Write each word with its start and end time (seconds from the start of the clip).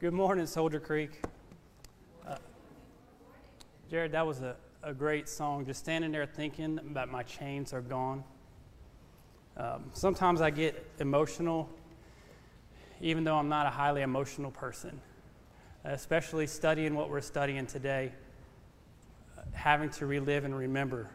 Good 0.00 0.12
morning, 0.12 0.46
Soldier 0.46 0.78
Creek. 0.78 1.10
Uh, 2.24 2.36
Jared, 3.90 4.12
that 4.12 4.24
was 4.24 4.42
a, 4.42 4.54
a 4.84 4.94
great 4.94 5.28
song. 5.28 5.66
Just 5.66 5.80
standing 5.80 6.12
there 6.12 6.24
thinking 6.24 6.78
about 6.78 7.10
my 7.10 7.24
chains 7.24 7.72
are 7.72 7.80
gone. 7.80 8.22
Um, 9.56 9.90
sometimes 9.94 10.40
I 10.40 10.50
get 10.50 10.86
emotional, 11.00 11.68
even 13.00 13.24
though 13.24 13.34
I'm 13.34 13.48
not 13.48 13.66
a 13.66 13.70
highly 13.70 14.02
emotional 14.02 14.52
person, 14.52 15.00
especially 15.82 16.46
studying 16.46 16.94
what 16.94 17.10
we're 17.10 17.20
studying 17.20 17.66
today, 17.66 18.12
uh, 19.36 19.42
having 19.50 19.90
to 19.90 20.06
relive 20.06 20.44
and 20.44 20.56
remember 20.56 21.10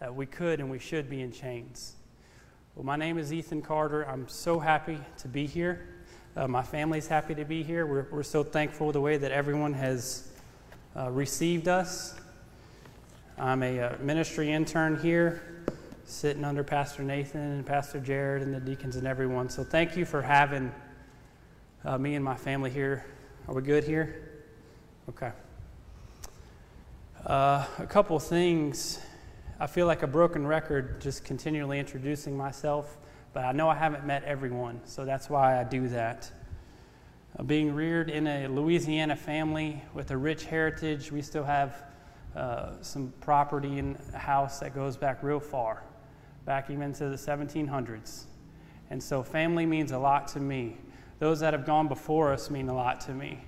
that 0.00 0.12
we 0.12 0.26
could 0.26 0.58
and 0.58 0.68
we 0.68 0.80
should 0.80 1.08
be 1.08 1.20
in 1.20 1.30
chains. 1.30 1.94
Well, 2.74 2.84
my 2.84 2.96
name 2.96 3.16
is 3.16 3.32
Ethan 3.32 3.62
Carter. 3.62 4.02
I'm 4.02 4.26
so 4.26 4.58
happy 4.58 4.98
to 5.18 5.28
be 5.28 5.46
here. 5.46 5.93
Uh, 6.36 6.48
my 6.48 6.62
family's 6.62 7.06
happy 7.06 7.32
to 7.32 7.44
be 7.44 7.62
here. 7.62 7.86
We're, 7.86 8.08
we're 8.10 8.24
so 8.24 8.42
thankful 8.42 8.90
the 8.90 9.00
way 9.00 9.16
that 9.16 9.30
everyone 9.30 9.72
has 9.74 10.26
uh, 10.96 11.08
received 11.12 11.68
us. 11.68 12.16
I'm 13.38 13.62
a 13.62 13.78
uh, 13.78 13.96
ministry 14.00 14.50
intern 14.50 14.98
here, 14.98 15.64
sitting 16.06 16.44
under 16.44 16.64
Pastor 16.64 17.04
Nathan 17.04 17.40
and 17.40 17.64
Pastor 17.64 18.00
Jared 18.00 18.42
and 18.42 18.52
the 18.52 18.58
deacons 18.58 18.96
and 18.96 19.06
everyone. 19.06 19.48
So 19.48 19.62
thank 19.62 19.96
you 19.96 20.04
for 20.04 20.22
having 20.22 20.72
uh, 21.84 21.98
me 21.98 22.16
and 22.16 22.24
my 22.24 22.34
family 22.34 22.70
here. 22.70 23.04
Are 23.46 23.54
we 23.54 23.62
good 23.62 23.84
here? 23.84 24.42
Okay. 25.10 25.30
Uh, 27.24 27.64
a 27.78 27.86
couple 27.86 28.18
things. 28.18 28.98
I 29.60 29.68
feel 29.68 29.86
like 29.86 30.02
a 30.02 30.08
broken 30.08 30.48
record 30.48 31.00
just 31.00 31.24
continually 31.24 31.78
introducing 31.78 32.36
myself 32.36 32.96
but 33.34 33.44
I 33.44 33.50
know 33.50 33.68
I 33.68 33.74
haven't 33.74 34.06
met 34.06 34.22
everyone, 34.22 34.80
so 34.84 35.04
that's 35.04 35.28
why 35.28 35.60
I 35.60 35.64
do 35.64 35.88
that. 35.88 36.30
Uh, 37.36 37.42
being 37.42 37.74
reared 37.74 38.08
in 38.08 38.28
a 38.28 38.46
Louisiana 38.46 39.16
family 39.16 39.82
with 39.92 40.12
a 40.12 40.16
rich 40.16 40.44
heritage, 40.44 41.10
we 41.10 41.20
still 41.20 41.42
have 41.42 41.82
uh, 42.36 42.80
some 42.80 43.12
property 43.20 43.80
and 43.80 43.98
a 44.14 44.18
house 44.18 44.60
that 44.60 44.72
goes 44.72 44.96
back 44.96 45.20
real 45.24 45.40
far, 45.40 45.82
back 46.44 46.70
even 46.70 46.92
to 46.92 47.08
the 47.08 47.16
1700s. 47.16 48.26
And 48.90 49.02
so 49.02 49.20
family 49.24 49.66
means 49.66 49.90
a 49.90 49.98
lot 49.98 50.28
to 50.28 50.40
me. 50.40 50.76
Those 51.18 51.40
that 51.40 51.54
have 51.54 51.66
gone 51.66 51.88
before 51.88 52.32
us 52.32 52.50
mean 52.50 52.68
a 52.68 52.74
lot 52.74 53.00
to 53.02 53.12
me. 53.12 53.40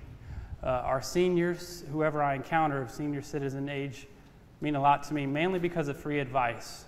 Uh, 0.61 0.67
our 0.67 1.01
seniors, 1.01 1.85
whoever 1.93 2.21
I 2.21 2.35
encounter 2.35 2.81
of 2.81 2.91
senior 2.91 3.21
citizen 3.21 3.69
age, 3.69 4.05
mean 4.59 4.75
a 4.75 4.81
lot 4.81 5.03
to 5.03 5.13
me, 5.13 5.25
mainly 5.25 5.59
because 5.59 5.87
of 5.87 5.97
free 5.97 6.19
advice. 6.19 6.86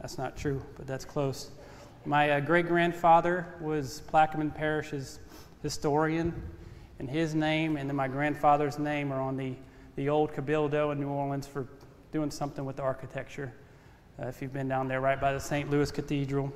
That's 0.00 0.18
not 0.18 0.36
true, 0.36 0.62
but 0.76 0.86
that's 0.86 1.04
close. 1.04 1.50
My 2.04 2.30
uh, 2.30 2.40
great 2.40 2.68
grandfather 2.68 3.46
was 3.60 4.02
Plaquemine 4.12 4.54
Parish's 4.54 5.18
historian, 5.62 6.32
and 6.98 7.10
his 7.10 7.34
name 7.34 7.76
and 7.76 7.88
then 7.88 7.96
my 7.96 8.08
grandfather's 8.08 8.78
name 8.78 9.12
are 9.12 9.20
on 9.20 9.36
the, 9.36 9.54
the 9.96 10.08
old 10.08 10.32
Cabildo 10.32 10.92
in 10.92 11.00
New 11.00 11.08
Orleans 11.08 11.46
for 11.46 11.66
doing 12.12 12.30
something 12.30 12.64
with 12.64 12.76
the 12.76 12.82
architecture. 12.82 13.52
Uh, 14.22 14.26
if 14.26 14.40
you've 14.40 14.52
been 14.52 14.68
down 14.68 14.86
there, 14.86 15.00
right 15.00 15.20
by 15.20 15.32
the 15.32 15.40
St. 15.40 15.70
Louis 15.70 15.90
Cathedral. 15.90 16.52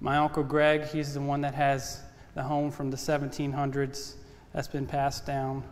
My 0.00 0.18
uncle 0.18 0.44
Greg, 0.44 0.84
he's 0.84 1.14
the 1.14 1.20
one 1.20 1.40
that 1.40 1.54
has 1.54 2.02
the 2.34 2.42
home 2.42 2.70
from 2.70 2.90
the 2.90 2.96
1700s 2.96 4.14
that's 4.52 4.68
been 4.68 4.86
passed 4.86 5.26
down. 5.26 5.64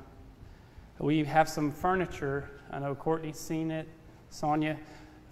We 0.99 1.25
have 1.25 1.49
some 1.49 1.71
furniture. 1.71 2.51
I 2.71 2.79
know 2.81 2.95
Courtney's 2.95 3.39
seen 3.39 3.71
it, 3.71 3.87
Sonia 4.31 4.79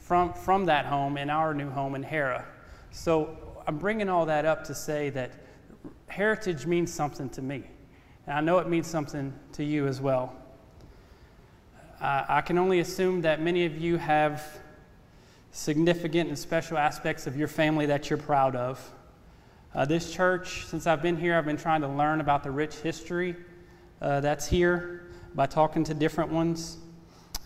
from, 0.03 0.35
from 0.35 0.65
that 0.67 0.85
home 0.85 1.17
in 1.17 1.31
our 1.31 1.55
new 1.55 1.71
home 1.71 1.95
in 1.95 2.03
Hera. 2.03 2.45
So 2.91 3.39
I'm 3.67 3.79
bringing 3.79 4.09
all 4.09 4.27
that 4.27 4.45
up 4.45 4.65
to 4.65 4.75
say 4.75 5.11
that 5.11 5.31
heritage 6.09 6.67
means 6.67 6.93
something 6.93 7.31
to 7.31 7.41
me. 7.41 7.63
And 8.27 8.37
I 8.37 8.41
know 8.41 8.59
it 8.59 8.69
means 8.69 8.89
something 8.89 9.33
to 9.53 9.65
you 9.65 9.87
as 9.87 10.01
well. 10.01 10.35
Uh, 12.01 12.25
I 12.29 12.41
can 12.41 12.59
only 12.59 12.81
assume 12.81 13.23
that 13.23 13.41
many 13.41 13.65
of 13.65 13.79
you 13.79 13.97
have 13.97 14.61
significant 15.53 16.29
and 16.29 16.39
special 16.39 16.77
aspects 16.79 17.29
of 17.29 17.37
your 17.37 17.49
family 17.49 17.87
that 17.87 18.11
you're 18.11 18.19
proud 18.19 18.57
of. 18.57 18.93
Uh, 19.73 19.85
this 19.85 20.13
church, 20.13 20.67
since 20.67 20.87
I've 20.87 21.01
been 21.01 21.17
here, 21.17 21.39
I've 21.39 21.47
been 21.47 21.57
trying 21.57 21.81
to 21.83 21.89
learn 21.89 22.21
about 22.21 22.43
the 22.43 22.51
rich 22.51 22.75
history 22.77 23.37
uh, 24.01 24.21
that's 24.21 24.49
here 24.49 25.07
by 25.35 25.47
talking 25.47 25.85
to 25.85 25.95
different 25.95 26.33
ones. 26.33 26.79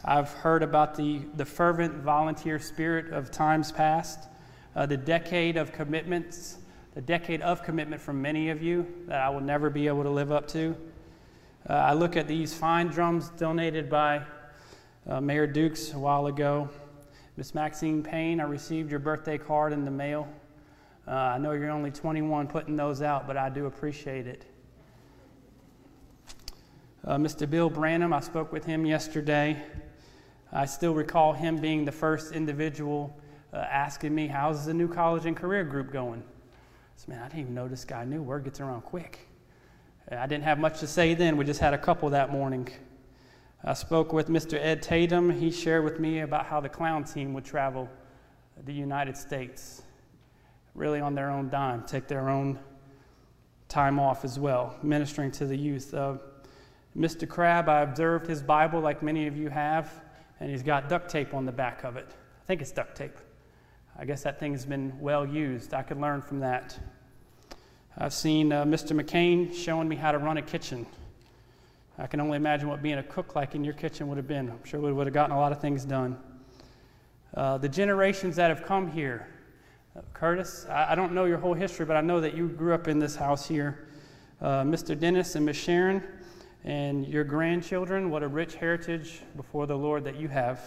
I've 0.08 0.30
heard 0.34 0.62
about 0.62 0.94
the, 0.94 1.22
the 1.34 1.44
fervent 1.44 1.94
volunteer 1.96 2.60
spirit 2.60 3.12
of 3.12 3.32
times 3.32 3.72
past, 3.72 4.28
uh, 4.76 4.86
the 4.86 4.96
decade 4.96 5.56
of 5.56 5.72
commitments, 5.72 6.58
the 6.94 7.00
decade 7.00 7.42
of 7.42 7.64
commitment 7.64 8.00
from 8.00 8.22
many 8.22 8.50
of 8.50 8.62
you 8.62 8.86
that 9.08 9.20
I 9.20 9.28
will 9.30 9.40
never 9.40 9.68
be 9.68 9.88
able 9.88 10.04
to 10.04 10.10
live 10.10 10.30
up 10.30 10.46
to. 10.48 10.76
Uh, 11.68 11.72
I 11.72 11.94
look 11.94 12.16
at 12.16 12.28
these 12.28 12.54
fine 12.54 12.86
drums 12.86 13.30
donated 13.30 13.90
by 13.90 14.22
uh, 15.08 15.20
Mayor 15.20 15.48
Dukes 15.48 15.92
a 15.92 15.98
while 15.98 16.28
ago. 16.28 16.68
Miss 17.36 17.52
Maxine 17.52 18.04
Payne, 18.04 18.40
I 18.40 18.44
received 18.44 18.92
your 18.92 19.00
birthday 19.00 19.38
card 19.38 19.72
in 19.72 19.84
the 19.84 19.90
mail. 19.90 20.28
Uh, 21.08 21.10
I 21.10 21.38
know 21.38 21.50
you're 21.50 21.70
only 21.70 21.90
21 21.90 22.46
putting 22.46 22.76
those 22.76 23.02
out, 23.02 23.26
but 23.26 23.36
I 23.36 23.48
do 23.48 23.66
appreciate 23.66 24.28
it. 24.28 24.44
Uh, 27.04 27.16
Mr. 27.16 27.50
Bill 27.50 27.68
Branham, 27.68 28.12
I 28.12 28.20
spoke 28.20 28.52
with 28.52 28.64
him 28.64 28.86
yesterday. 28.86 29.60
I 30.52 30.64
still 30.64 30.94
recall 30.94 31.32
him 31.32 31.56
being 31.56 31.84
the 31.84 31.92
first 31.92 32.32
individual 32.32 33.16
uh, 33.52 33.58
asking 33.58 34.14
me, 34.14 34.26
How's 34.28 34.66
the 34.66 34.74
new 34.74 34.88
college 34.88 35.26
and 35.26 35.36
career 35.36 35.64
group 35.64 35.92
going? 35.92 36.22
I 36.22 36.92
said, 36.96 37.08
Man, 37.08 37.22
I 37.22 37.28
didn't 37.28 37.40
even 37.40 37.54
know 37.54 37.68
this 37.68 37.84
guy 37.84 38.04
knew. 38.04 38.22
Word 38.22 38.44
gets 38.44 38.60
around 38.60 38.82
quick. 38.82 39.28
I 40.10 40.26
didn't 40.26 40.44
have 40.44 40.58
much 40.58 40.78
to 40.80 40.86
say 40.86 41.14
then. 41.14 41.36
We 41.36 41.44
just 41.44 41.60
had 41.60 41.74
a 41.74 41.78
couple 41.78 42.10
that 42.10 42.30
morning. 42.30 42.68
I 43.64 43.74
spoke 43.74 44.12
with 44.12 44.28
Mr. 44.28 44.54
Ed 44.54 44.80
Tatum. 44.80 45.30
He 45.30 45.50
shared 45.50 45.82
with 45.82 45.98
me 45.98 46.20
about 46.20 46.46
how 46.46 46.60
the 46.60 46.68
clown 46.68 47.02
team 47.02 47.34
would 47.34 47.44
travel 47.44 47.88
the 48.64 48.72
United 48.72 49.16
States, 49.16 49.82
really 50.74 51.00
on 51.00 51.14
their 51.14 51.30
own 51.30 51.48
dime, 51.48 51.82
take 51.82 52.06
their 52.06 52.28
own 52.28 52.58
time 53.68 53.98
off 53.98 54.24
as 54.24 54.38
well, 54.38 54.76
ministering 54.82 55.32
to 55.32 55.46
the 55.46 55.56
youth. 55.56 55.92
Uh, 55.92 56.18
Mr. 56.96 57.28
Crabb, 57.28 57.68
I 57.68 57.82
observed 57.82 58.28
his 58.28 58.42
Bible 58.42 58.80
like 58.80 59.02
many 59.02 59.26
of 59.26 59.36
you 59.36 59.48
have 59.48 59.92
and 60.40 60.50
he's 60.50 60.62
got 60.62 60.88
duct 60.88 61.08
tape 61.08 61.34
on 61.34 61.46
the 61.46 61.52
back 61.52 61.84
of 61.84 61.96
it. 61.96 62.06
I 62.08 62.46
think 62.46 62.60
it's 62.60 62.72
duct 62.72 62.96
tape. 62.96 63.16
I 63.98 64.04
guess 64.04 64.22
that 64.24 64.38
thing's 64.38 64.66
been 64.66 64.92
well 65.00 65.26
used. 65.26 65.72
I 65.72 65.82
could 65.82 66.00
learn 66.00 66.20
from 66.20 66.40
that. 66.40 66.78
I've 67.96 68.12
seen 68.12 68.52
uh, 68.52 68.64
Mr. 68.64 68.98
McCain 68.98 69.54
showing 69.54 69.88
me 69.88 69.96
how 69.96 70.12
to 70.12 70.18
run 70.18 70.36
a 70.36 70.42
kitchen. 70.42 70.86
I 71.98 72.06
can 72.06 72.20
only 72.20 72.36
imagine 72.36 72.68
what 72.68 72.82
being 72.82 72.98
a 72.98 73.02
cook 73.02 73.34
like 73.34 73.54
in 73.54 73.64
your 73.64 73.72
kitchen 73.72 74.06
would 74.08 74.18
have 74.18 74.28
been. 74.28 74.50
I'm 74.50 74.62
sure 74.64 74.80
we 74.80 74.92
would 74.92 75.06
have 75.06 75.14
gotten 75.14 75.34
a 75.34 75.40
lot 75.40 75.50
of 75.50 75.62
things 75.62 75.86
done. 75.86 76.18
Uh, 77.34 77.56
the 77.56 77.68
generations 77.68 78.36
that 78.36 78.50
have 78.50 78.64
come 78.64 78.90
here, 78.90 79.28
uh, 79.96 80.02
Curtis, 80.12 80.66
I, 80.68 80.92
I, 80.92 80.94
don't 80.94 81.12
know 81.12 81.24
your 81.24 81.38
whole 81.38 81.54
history, 81.54 81.86
but 81.86 81.96
I 81.96 82.02
know 82.02 82.20
that 82.20 82.34
you 82.34 82.48
grew 82.48 82.74
up 82.74 82.86
in 82.86 82.98
this 82.98 83.16
house 83.16 83.48
here. 83.48 83.88
Uh, 84.42 84.62
Mr. 84.62 84.98
Dennis 84.98 85.34
and 85.34 85.46
Miss 85.46 85.56
Sharon, 85.56 86.02
and 86.66 87.06
your 87.06 87.22
grandchildren, 87.22 88.10
what 88.10 88.24
a 88.24 88.28
rich 88.28 88.56
heritage 88.56 89.20
before 89.36 89.68
the 89.68 89.78
Lord 89.78 90.02
that 90.02 90.16
you 90.16 90.26
have. 90.26 90.60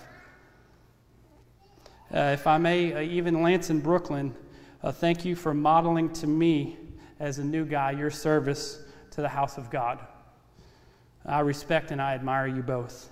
Uh, 2.11 2.31
if 2.33 2.47
I 2.47 2.57
may, 2.57 2.93
uh, 2.93 3.01
even 3.01 3.43
Lance 3.43 3.69
in 3.69 3.81
Brooklyn, 3.81 4.33
uh, 4.81 4.93
thank 4.93 5.25
you 5.25 5.35
for 5.35 5.53
modeling 5.53 6.11
to 6.13 6.25
me 6.25 6.77
as 7.19 7.38
a 7.38 7.43
new 7.43 7.65
guy 7.65 7.91
your 7.91 8.09
service 8.09 8.81
to 9.11 9.21
the 9.21 9.27
house 9.27 9.57
of 9.57 9.69
God. 9.69 9.99
I 11.25 11.41
respect 11.41 11.91
and 11.91 12.01
I 12.01 12.13
admire 12.13 12.47
you 12.47 12.63
both. 12.63 13.09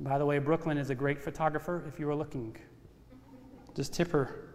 By 0.00 0.18
the 0.18 0.26
way, 0.26 0.40
Brooklyn 0.40 0.78
is 0.78 0.90
a 0.90 0.96
great 0.96 1.22
photographer 1.22 1.84
if 1.86 2.00
you 2.00 2.08
were 2.08 2.16
looking. 2.16 2.56
Just 3.76 3.94
tip 3.94 4.10
her. 4.10 4.48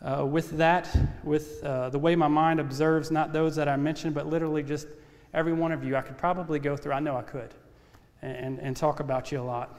Uh, 0.00 0.24
with 0.24 0.50
that, 0.56 0.96
with 1.24 1.62
uh, 1.64 1.90
the 1.90 1.98
way 1.98 2.14
my 2.14 2.28
mind 2.28 2.60
observes 2.60 3.10
not 3.10 3.32
those 3.32 3.56
that 3.56 3.68
I 3.68 3.74
mentioned, 3.76 4.14
but 4.14 4.28
literally 4.28 4.62
just 4.62 4.86
every 5.32 5.52
one 5.52 5.72
of 5.72 5.84
you, 5.84 5.96
I 5.96 6.00
could 6.00 6.18
probably 6.18 6.58
go 6.58 6.76
through, 6.76 6.92
I 6.92 7.00
know 7.00 7.16
I 7.16 7.22
could, 7.22 7.54
and, 8.22 8.58
and 8.58 8.76
talk 8.76 9.00
about 9.00 9.30
you 9.32 9.40
a 9.40 9.42
lot. 9.42 9.78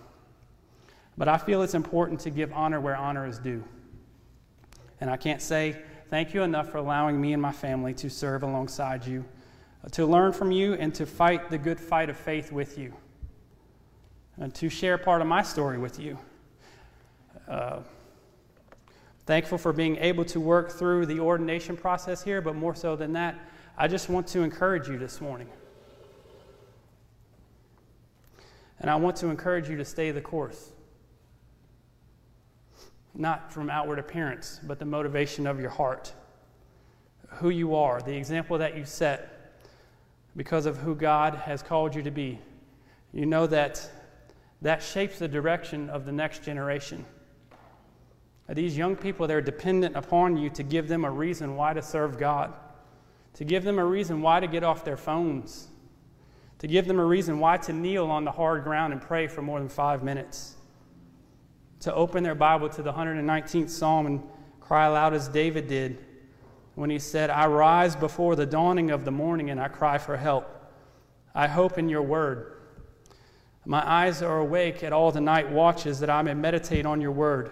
But 1.18 1.28
I 1.28 1.38
feel 1.38 1.62
it's 1.62 1.74
important 1.74 2.20
to 2.22 2.30
give 2.30 2.52
honor 2.54 2.80
where 2.80 2.96
honor 2.96 3.28
is 3.28 3.38
due. 3.38 3.64
And 5.02 5.10
I 5.10 5.18
can't 5.18 5.42
say 5.42 5.78
thank 6.10 6.34
you 6.34 6.44
enough 6.44 6.70
for 6.70 6.78
allowing 6.78 7.20
me 7.20 7.34
and 7.34 7.42
my 7.42 7.52
family 7.52 7.94
to 7.96 8.10
serve 8.10 8.44
alongside 8.44 9.06
you, 9.06 9.26
uh, 9.84 9.90
to 9.90 10.06
learn 10.06 10.32
from 10.32 10.52
you, 10.52 10.74
and 10.76 10.94
to 10.96 11.06
fight 11.06 11.50
the 11.50 11.58
good 11.58 11.80
fight 11.80 12.10
of 12.10 12.18
faith 12.18 12.52
with 12.52 12.78
you, 12.78 12.94
and 14.38 14.54
to 14.56 14.70
share 14.70 14.98
part 14.98 15.22
of 15.22 15.28
my 15.28 15.42
story 15.42 15.78
with 15.78 16.00
you. 16.00 16.18
Uh, 17.48 17.80
thankful 19.26 19.58
for 19.58 19.74
being 19.74 19.98
able 19.98 20.26
to 20.26 20.40
work 20.40 20.72
through 20.72 21.06
the 21.06 21.20
ordination 21.20 21.76
process 21.76 22.24
here, 22.24 22.42
but 22.42 22.56
more 22.56 22.76
so 22.76 22.96
than 22.96 23.14
that, 23.14 23.36
I 23.82 23.88
just 23.88 24.10
want 24.10 24.28
to 24.28 24.42
encourage 24.42 24.88
you 24.88 25.00
this 25.00 25.20
morning. 25.20 25.50
And 28.80 28.92
I 28.92 28.96
want 28.96 29.16
to 29.18 29.30
encourage 29.30 29.68
you 29.70 29.78
to 29.78 29.86
stay 29.86 30.12
the 30.12 30.22
course. 30.22 30.72
Not 33.16 33.52
from 33.52 33.72
outward 33.72 33.98
appearance, 33.98 34.60
but 34.62 34.78
the 34.78 34.86
motivation 34.86 35.48
of 35.48 35.60
your 35.60 35.72
heart. 35.72 36.14
who 37.38 37.50
you 37.50 37.74
are, 37.74 38.00
the 38.02 38.16
example 38.16 38.60
that 38.60 38.78
you 38.78 38.86
set, 38.86 39.56
because 40.38 40.68
of 40.68 40.78
who 40.78 40.94
God 40.94 41.34
has 41.34 41.64
called 41.64 41.96
you 41.96 42.04
to 42.04 42.12
be, 42.12 42.38
you 43.14 43.26
know 43.26 43.48
that 43.48 43.90
that 44.62 44.84
shapes 44.84 45.18
the 45.18 45.28
direction 45.28 45.90
of 45.90 46.06
the 46.06 46.12
next 46.12 46.44
generation. 46.44 47.04
These 48.48 48.78
young 48.78 48.96
people, 48.96 49.26
they're 49.26 49.42
dependent 49.42 49.96
upon 49.96 50.38
you 50.38 50.52
to 50.52 50.62
give 50.62 50.88
them 50.88 51.04
a 51.04 51.10
reason 51.10 51.56
why 51.56 51.74
to 51.74 51.82
serve 51.82 52.20
God, 52.20 52.54
to 53.34 53.46
give 53.46 53.64
them 53.64 53.80
a 53.80 53.86
reason 53.86 54.22
why 54.22 54.40
to 54.40 54.48
get 54.48 54.64
off 54.64 54.84
their 54.84 54.98
phones, 54.98 55.68
to 56.60 56.68
give 56.68 56.86
them 56.88 57.00
a 57.00 57.06
reason 57.06 57.40
why 57.40 57.58
to 57.58 57.74
kneel 57.74 58.08
on 58.08 58.26
the 58.26 58.32
hard 58.32 58.64
ground 58.64 58.94
and 58.94 59.02
pray 59.02 59.28
for 59.28 59.42
more 59.42 59.60
than 59.60 59.70
five 59.70 60.04
minutes, 60.04 60.56
to 61.80 61.94
open 61.94 62.24
their 62.24 62.36
Bible 62.36 62.70
to 62.70 62.82
the 62.82 62.94
119th 62.94 63.70
Psalm 63.70 64.06
and 64.06 64.24
cry 64.60 64.86
aloud 64.86 65.14
as 65.14 65.28
David 65.28 65.68
did 65.68 66.06
when 66.76 66.90
he 66.90 67.00
said, 67.00 67.30
I 67.30 67.48
rise 67.48 67.96
before 67.96 68.36
the 68.36 68.46
dawning 68.46 68.92
of 68.92 69.06
the 69.06 69.12
morning 69.12 69.50
and 69.50 69.60
I 69.60 69.68
cry 69.68 69.98
for 69.98 70.18
help. 70.18 70.48
I 71.34 71.48
hope 71.48 71.78
in 71.78 71.90
your 71.90 72.02
word. 72.02 72.58
My 73.66 73.88
eyes 73.88 74.22
are 74.22 74.40
awake 74.40 74.84
at 74.84 74.94
all 74.94 75.12
the 75.12 75.22
night 75.22 75.52
watches 75.52 76.00
that 76.00 76.10
I 76.10 76.22
may 76.22 76.34
meditate 76.34 76.86
on 76.86 77.02
your 77.02 77.12
word. 77.12 77.52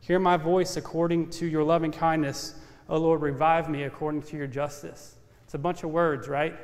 Hear 0.00 0.18
my 0.18 0.36
voice 0.36 0.76
according 0.76 1.30
to 1.30 1.46
your 1.46 1.64
loving 1.64 1.92
kindness. 1.92 2.54
O 2.88 2.96
Lord, 2.96 3.20
revive 3.20 3.68
me 3.68 3.82
according 3.82 4.22
to 4.22 4.36
your 4.36 4.46
justice. 4.46 5.16
It's 5.44 5.54
a 5.54 5.58
bunch 5.58 5.82
of 5.84 5.90
words, 5.90 6.28
right? 6.28 6.54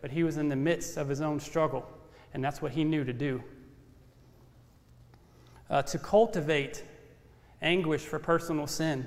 But 0.00 0.10
he 0.10 0.22
was 0.22 0.36
in 0.36 0.48
the 0.48 0.56
midst 0.56 0.96
of 0.96 1.08
his 1.08 1.20
own 1.20 1.40
struggle, 1.40 1.86
and 2.32 2.42
that's 2.42 2.62
what 2.62 2.72
he 2.72 2.84
knew 2.84 3.04
to 3.04 3.12
do. 3.12 3.42
Uh, 5.68 5.82
to 5.82 5.98
cultivate 5.98 6.84
anguish 7.62 8.02
for 8.02 8.18
personal 8.18 8.66
sin, 8.66 9.06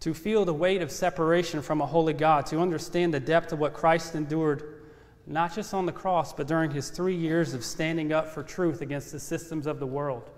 to 0.00 0.14
feel 0.14 0.44
the 0.44 0.54
weight 0.54 0.80
of 0.80 0.90
separation 0.90 1.60
from 1.60 1.80
a 1.80 1.86
holy 1.86 2.14
God, 2.14 2.46
to 2.46 2.58
understand 2.58 3.12
the 3.12 3.20
depth 3.20 3.52
of 3.52 3.58
what 3.58 3.74
Christ 3.74 4.14
endured 4.14 4.80
not 5.26 5.54
just 5.54 5.74
on 5.74 5.86
the 5.86 5.92
cross, 5.92 6.32
but 6.32 6.46
during 6.48 6.70
his 6.70 6.90
three 6.90 7.14
years 7.14 7.54
of 7.54 7.64
standing 7.64 8.12
up 8.12 8.28
for 8.28 8.42
truth 8.42 8.80
against 8.80 9.12
the 9.12 9.20
systems 9.20 9.66
of 9.66 9.78
the 9.78 9.86
world. 9.86 10.28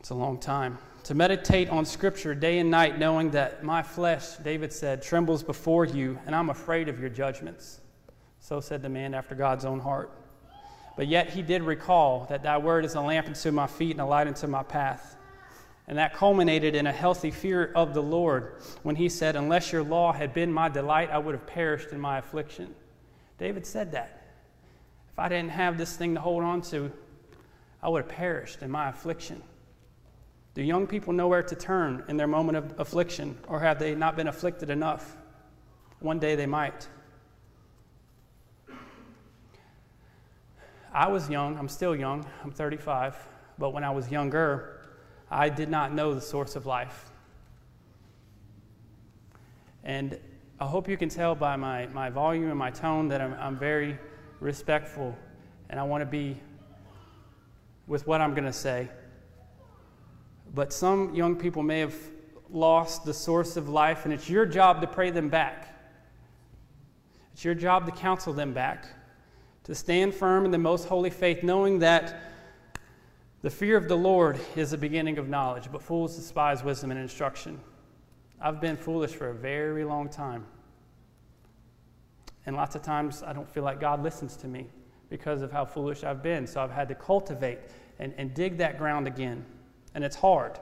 It's 0.00 0.10
a 0.10 0.14
long 0.14 0.38
time. 0.38 0.78
To 1.04 1.14
meditate 1.14 1.68
on 1.68 1.84
Scripture 1.84 2.34
day 2.34 2.58
and 2.60 2.70
night, 2.70 2.98
knowing 2.98 3.30
that 3.32 3.62
my 3.62 3.82
flesh, 3.82 4.36
David 4.36 4.72
said, 4.72 5.02
trembles 5.02 5.42
before 5.42 5.84
you, 5.84 6.18
and 6.24 6.34
I'm 6.34 6.48
afraid 6.48 6.88
of 6.88 6.98
your 6.98 7.10
judgments. 7.10 7.82
So 8.40 8.58
said 8.58 8.80
the 8.80 8.88
man 8.88 9.12
after 9.12 9.34
God's 9.34 9.66
own 9.66 9.80
heart. 9.80 10.10
But 10.96 11.06
yet 11.06 11.28
he 11.28 11.42
did 11.42 11.62
recall 11.62 12.24
that 12.30 12.42
thy 12.42 12.56
word 12.56 12.86
is 12.86 12.94
a 12.94 13.02
lamp 13.02 13.26
unto 13.26 13.50
my 13.50 13.66
feet 13.66 13.90
and 13.90 14.00
a 14.00 14.06
light 14.06 14.28
unto 14.28 14.46
my 14.46 14.62
path. 14.62 15.16
And 15.86 15.98
that 15.98 16.14
culminated 16.14 16.74
in 16.74 16.86
a 16.86 16.92
healthy 16.92 17.30
fear 17.30 17.70
of 17.74 17.92
the 17.92 18.02
Lord 18.02 18.62
when 18.82 18.96
he 18.96 19.10
said, 19.10 19.36
Unless 19.36 19.72
your 19.72 19.82
law 19.82 20.10
had 20.10 20.32
been 20.32 20.50
my 20.50 20.70
delight, 20.70 21.10
I 21.10 21.18
would 21.18 21.34
have 21.34 21.46
perished 21.46 21.90
in 21.90 22.00
my 22.00 22.16
affliction. 22.16 22.74
David 23.36 23.66
said 23.66 23.92
that. 23.92 24.22
If 25.12 25.18
I 25.18 25.28
didn't 25.28 25.50
have 25.50 25.76
this 25.76 25.96
thing 25.96 26.14
to 26.14 26.20
hold 26.22 26.44
on 26.44 26.62
to, 26.62 26.90
I 27.82 27.90
would 27.90 28.04
have 28.04 28.10
perished 28.10 28.62
in 28.62 28.70
my 28.70 28.88
affliction. 28.88 29.42
Do 30.54 30.62
young 30.62 30.86
people 30.86 31.12
know 31.12 31.26
where 31.26 31.42
to 31.42 31.54
turn 31.56 32.04
in 32.08 32.16
their 32.16 32.28
moment 32.28 32.56
of 32.56 32.78
affliction, 32.78 33.36
or 33.48 33.58
have 33.60 33.78
they 33.80 33.94
not 33.94 34.16
been 34.16 34.28
afflicted 34.28 34.70
enough? 34.70 35.16
One 35.98 36.20
day 36.20 36.36
they 36.36 36.46
might. 36.46 36.88
I 40.92 41.08
was 41.08 41.28
young, 41.28 41.58
I'm 41.58 41.68
still 41.68 41.96
young, 41.96 42.24
I'm 42.44 42.52
35, 42.52 43.16
but 43.58 43.70
when 43.70 43.82
I 43.82 43.90
was 43.90 44.12
younger, 44.12 44.86
I 45.28 45.48
did 45.48 45.68
not 45.68 45.92
know 45.92 46.14
the 46.14 46.20
source 46.20 46.54
of 46.54 46.66
life. 46.66 47.10
And 49.82 50.20
I 50.60 50.66
hope 50.66 50.88
you 50.88 50.96
can 50.96 51.08
tell 51.08 51.34
by 51.34 51.56
my, 51.56 51.86
my 51.88 52.10
volume 52.10 52.48
and 52.48 52.58
my 52.58 52.70
tone 52.70 53.08
that 53.08 53.20
I'm, 53.20 53.34
I'm 53.34 53.56
very 53.56 53.98
respectful 54.38 55.18
and 55.68 55.80
I 55.80 55.82
want 55.82 56.02
to 56.02 56.06
be 56.06 56.38
with 57.88 58.06
what 58.06 58.20
I'm 58.20 58.34
going 58.34 58.44
to 58.44 58.52
say. 58.52 58.88
But 60.54 60.72
some 60.72 61.14
young 61.14 61.34
people 61.36 61.62
may 61.62 61.80
have 61.80 61.96
lost 62.48 63.04
the 63.04 63.12
source 63.12 63.56
of 63.56 63.68
life, 63.68 64.04
and 64.04 64.14
it's 64.14 64.30
your 64.30 64.46
job 64.46 64.80
to 64.80 64.86
pray 64.86 65.10
them 65.10 65.28
back. 65.28 65.68
It's 67.32 67.44
your 67.44 67.54
job 67.54 67.86
to 67.86 67.92
counsel 67.92 68.32
them 68.32 68.52
back, 68.52 68.86
to 69.64 69.74
stand 69.74 70.14
firm 70.14 70.44
in 70.44 70.52
the 70.52 70.58
most 70.58 70.86
holy 70.86 71.10
faith, 71.10 71.42
knowing 71.42 71.80
that 71.80 72.20
the 73.42 73.50
fear 73.50 73.76
of 73.76 73.88
the 73.88 73.96
Lord 73.96 74.38
is 74.54 74.70
the 74.70 74.78
beginning 74.78 75.18
of 75.18 75.28
knowledge, 75.28 75.68
but 75.72 75.82
fools 75.82 76.14
despise 76.16 76.62
wisdom 76.62 76.92
and 76.92 77.00
instruction. 77.00 77.60
I've 78.40 78.60
been 78.60 78.76
foolish 78.76 79.10
for 79.10 79.30
a 79.30 79.34
very 79.34 79.84
long 79.84 80.08
time. 80.08 80.46
And 82.46 82.54
lots 82.54 82.76
of 82.76 82.82
times 82.82 83.22
I 83.22 83.32
don't 83.32 83.50
feel 83.50 83.64
like 83.64 83.80
God 83.80 84.02
listens 84.02 84.36
to 84.36 84.46
me 84.46 84.68
because 85.10 85.42
of 85.42 85.50
how 85.50 85.64
foolish 85.64 86.04
I've 86.04 86.22
been. 86.22 86.46
So 86.46 86.60
I've 86.60 86.70
had 86.70 86.88
to 86.88 86.94
cultivate 86.94 87.58
and, 87.98 88.14
and 88.16 88.32
dig 88.32 88.58
that 88.58 88.78
ground 88.78 89.06
again. 89.06 89.44
And 89.94 90.04
it's 90.04 90.16
hard. 90.16 90.58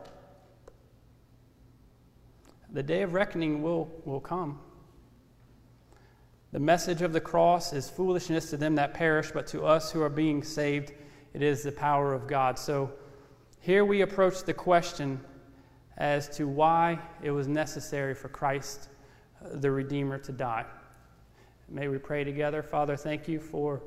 The 2.72 2.82
day 2.82 3.02
of 3.02 3.12
reckoning 3.12 3.62
will, 3.62 3.90
will 4.04 4.20
come. 4.20 4.58
The 6.52 6.60
message 6.60 7.00
of 7.00 7.12
the 7.12 7.20
cross 7.20 7.72
is 7.72 7.88
foolishness 7.88 8.50
to 8.50 8.56
them 8.56 8.74
that 8.74 8.92
perish, 8.92 9.30
but 9.32 9.46
to 9.48 9.64
us 9.64 9.90
who 9.90 10.02
are 10.02 10.10
being 10.10 10.42
saved, 10.42 10.92
it 11.32 11.42
is 11.42 11.62
the 11.62 11.72
power 11.72 12.12
of 12.12 12.26
God. 12.26 12.58
So 12.58 12.92
here 13.60 13.84
we 13.84 14.02
approach 14.02 14.44
the 14.44 14.52
question 14.52 15.20
as 15.96 16.28
to 16.36 16.46
why 16.46 16.98
it 17.22 17.30
was 17.30 17.48
necessary 17.48 18.14
for 18.14 18.28
Christ, 18.28 18.88
uh, 19.42 19.48
the 19.54 19.70
Redeemer, 19.70 20.18
to 20.18 20.32
die. 20.32 20.66
May 21.68 21.88
we 21.88 21.98
pray 21.98 22.24
together. 22.24 22.62
Father, 22.62 22.96
thank 22.96 23.28
you 23.28 23.40
for 23.40 23.82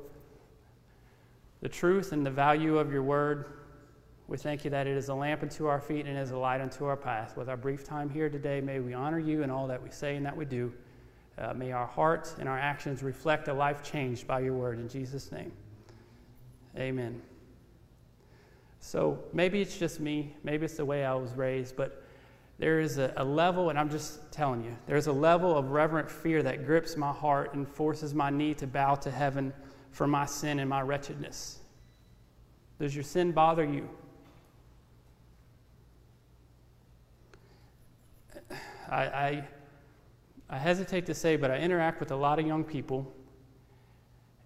the 1.60 1.68
truth 1.68 2.12
and 2.12 2.26
the 2.26 2.30
value 2.30 2.78
of 2.78 2.92
your 2.92 3.02
word. 3.02 3.65
We 4.28 4.36
thank 4.36 4.64
you 4.64 4.70
that 4.70 4.88
it 4.88 4.96
is 4.96 5.08
a 5.08 5.14
lamp 5.14 5.42
unto 5.42 5.66
our 5.66 5.80
feet 5.80 6.06
and 6.06 6.18
is 6.18 6.32
a 6.32 6.38
light 6.38 6.60
unto 6.60 6.84
our 6.84 6.96
path. 6.96 7.36
With 7.36 7.48
our 7.48 7.56
brief 7.56 7.84
time 7.84 8.10
here 8.10 8.28
today, 8.28 8.60
may 8.60 8.80
we 8.80 8.92
honor 8.92 9.20
you 9.20 9.42
in 9.42 9.50
all 9.50 9.68
that 9.68 9.80
we 9.80 9.90
say 9.90 10.16
and 10.16 10.26
that 10.26 10.36
we 10.36 10.44
do. 10.44 10.72
Uh, 11.38 11.54
may 11.54 11.70
our 11.70 11.86
hearts 11.86 12.34
and 12.40 12.48
our 12.48 12.58
actions 12.58 13.02
reflect 13.02 13.46
a 13.46 13.52
life 13.52 13.84
changed 13.84 14.26
by 14.26 14.40
your 14.40 14.54
word. 14.54 14.80
In 14.80 14.88
Jesus' 14.88 15.30
name, 15.30 15.52
amen. 16.76 17.22
So 18.80 19.18
maybe 19.32 19.60
it's 19.60 19.78
just 19.78 20.00
me, 20.00 20.34
maybe 20.42 20.64
it's 20.64 20.76
the 20.76 20.84
way 20.84 21.04
I 21.04 21.14
was 21.14 21.32
raised, 21.32 21.76
but 21.76 22.02
there 22.58 22.80
is 22.80 22.98
a, 22.98 23.12
a, 23.16 23.24
level, 23.24 23.68
and 23.68 23.78
I'm 23.78 23.90
just 23.90 24.32
telling 24.32 24.64
you, 24.64 24.74
there's 24.86 25.08
a 25.08 25.12
level 25.12 25.56
of 25.56 25.70
reverent 25.70 26.10
fear 26.10 26.42
that 26.42 26.64
grips 26.64 26.96
my 26.96 27.12
heart 27.12 27.54
and 27.54 27.68
forces 27.68 28.14
my 28.14 28.30
knee 28.30 28.54
to 28.54 28.66
bow 28.66 28.94
to 28.96 29.10
heaven 29.10 29.52
for 29.90 30.06
my 30.06 30.24
sin 30.24 30.58
and 30.58 30.70
my 30.70 30.80
wretchedness. 30.80 31.58
Does 32.78 32.94
your 32.94 33.04
sin 33.04 33.32
bother 33.32 33.64
you? 33.64 33.88
I, 38.88 39.02
I, 39.02 39.44
I 40.48 40.58
hesitate 40.58 41.06
to 41.06 41.14
say, 41.14 41.36
but 41.36 41.50
I 41.50 41.58
interact 41.58 42.00
with 42.00 42.10
a 42.10 42.16
lot 42.16 42.38
of 42.38 42.46
young 42.46 42.64
people, 42.64 43.12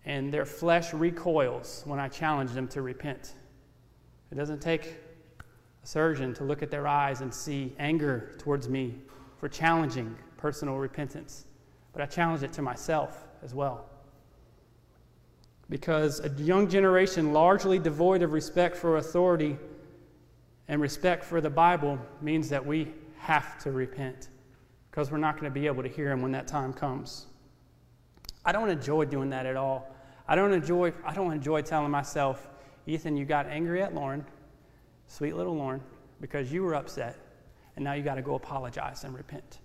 and 0.04 0.32
their 0.32 0.47
flesh 0.47 0.94
recoils 0.94 1.82
when 1.85 2.00
I 2.00 2.09
challenge 2.09 2.52
them 2.52 2.66
to 2.68 2.82
repent. 2.82 3.35
It 4.32 4.37
doesn't 4.37 4.61
take 4.61 4.97
a 5.82 5.87
surgeon 5.87 6.32
to 6.35 6.44
look 6.44 6.62
at 6.62 6.70
their 6.70 6.87
eyes 6.87 7.20
and 7.20 7.32
see 7.32 7.75
anger 7.78 8.35
towards 8.38 8.68
me 8.68 8.94
for 9.38 9.49
challenging 9.49 10.16
personal 10.37 10.76
repentance, 10.76 11.47
but 11.92 12.00
I 12.00 12.06
challenge 12.06 12.42
it 12.42 12.52
to 12.54 12.62
myself 12.62 13.26
as 13.42 13.54
well. 13.54 13.87
Because 15.68 16.20
a 16.20 16.30
young 16.30 16.68
generation 16.68 17.32
largely 17.32 17.78
devoid 17.78 18.23
of 18.23 18.32
respect 18.32 18.76
for 18.76 18.97
authority 18.97 19.59
and 20.66 20.80
respect 20.80 21.25
for 21.25 21.40
the 21.40 21.50
Bible 21.50 21.99
means 22.20 22.49
that 22.49 22.64
we 22.64 22.92
have 23.18 23.59
to 23.59 23.70
repent 23.70 24.29
because 24.90 25.11
we're 25.11 25.18
not 25.18 25.35
going 25.35 25.44
to 25.44 25.50
be 25.50 25.66
able 25.66 25.82
to 25.82 25.88
hear 25.88 26.11
Him 26.11 26.23
when 26.23 26.32
that 26.32 26.49
time 26.49 26.73
comes. 26.73 27.26
I 28.44 28.52
don't 28.52 28.70
enjoy 28.70 29.04
doing 29.04 29.30
that 29.30 29.47
at 29.47 29.56
all. 29.56 29.94
I 30.26 30.35
don't 30.35 30.52
enjoy, 30.52 30.92
I 31.04 31.14
don't 31.14 31.32
enjoy 31.32 31.62
telling 31.62 31.90
myself, 31.90 32.49
Ethan, 32.87 33.16
you 33.16 33.25
got 33.25 33.47
angry 33.47 33.82
at 33.82 33.94
Lauren, 33.94 34.25
sweet 35.06 35.37
little 35.37 35.56
Lauren, 35.56 35.80
because 36.20 36.52
you 36.52 36.62
were 36.62 36.75
upset, 36.75 37.16
and 37.76 37.85
now 37.85 37.92
you 37.92 38.02
got 38.02 38.14
to 38.14 38.23
go 38.23 38.35
apologize 38.35 39.04
and 39.04 39.14
repent. 39.14 39.59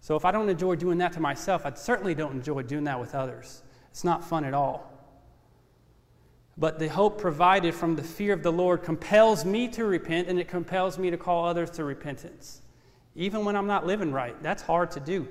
So 0.00 0.16
if 0.16 0.24
I 0.24 0.32
don't 0.32 0.48
enjoy 0.48 0.76
doing 0.76 0.98
that 0.98 1.12
to 1.12 1.20
myself, 1.20 1.66
I 1.66 1.74
certainly 1.74 2.14
don't 2.14 2.32
enjoy 2.32 2.62
doing 2.62 2.84
that 2.84 2.98
with 2.98 3.14
others. 3.14 3.62
It's 3.90 4.04
not 4.04 4.24
fun 4.24 4.44
at 4.44 4.54
all. 4.54 4.90
But 6.56 6.78
the 6.78 6.88
hope 6.88 7.20
provided 7.20 7.74
from 7.74 7.96
the 7.96 8.02
fear 8.02 8.32
of 8.32 8.42
the 8.42 8.52
Lord 8.52 8.82
compels 8.82 9.44
me 9.44 9.68
to 9.68 9.84
repent, 9.84 10.28
and 10.28 10.38
it 10.38 10.48
compels 10.48 10.98
me 10.98 11.10
to 11.10 11.16
call 11.16 11.46
others 11.46 11.70
to 11.72 11.84
repentance. 11.84 12.62
Even 13.14 13.44
when 13.44 13.56
I'm 13.56 13.66
not 13.66 13.86
living 13.86 14.12
right, 14.12 14.40
that's 14.42 14.62
hard 14.62 14.90
to 14.92 15.00
do. 15.00 15.26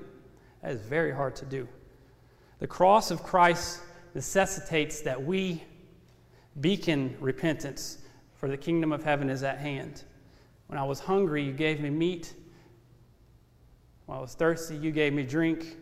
That 0.62 0.72
is 0.72 0.80
very 0.82 1.12
hard 1.12 1.36
to 1.36 1.44
do. 1.44 1.66
The 2.58 2.66
cross 2.66 3.10
of 3.10 3.22
Christ 3.22 3.80
necessitates 4.14 5.00
that 5.02 5.22
we 5.22 5.62
beacon 6.60 7.16
repentance, 7.20 7.98
for 8.34 8.48
the 8.48 8.56
kingdom 8.56 8.92
of 8.92 9.02
heaven 9.02 9.30
is 9.30 9.42
at 9.42 9.58
hand. 9.58 10.04
When 10.66 10.78
I 10.78 10.84
was 10.84 11.00
hungry, 11.00 11.42
you 11.42 11.52
gave 11.52 11.80
me 11.80 11.90
meat. 11.90 12.34
When 14.06 14.18
I 14.18 14.20
was 14.20 14.34
thirsty, 14.34 14.76
you 14.76 14.90
gave 14.90 15.12
me 15.12 15.22
drink. 15.22 15.76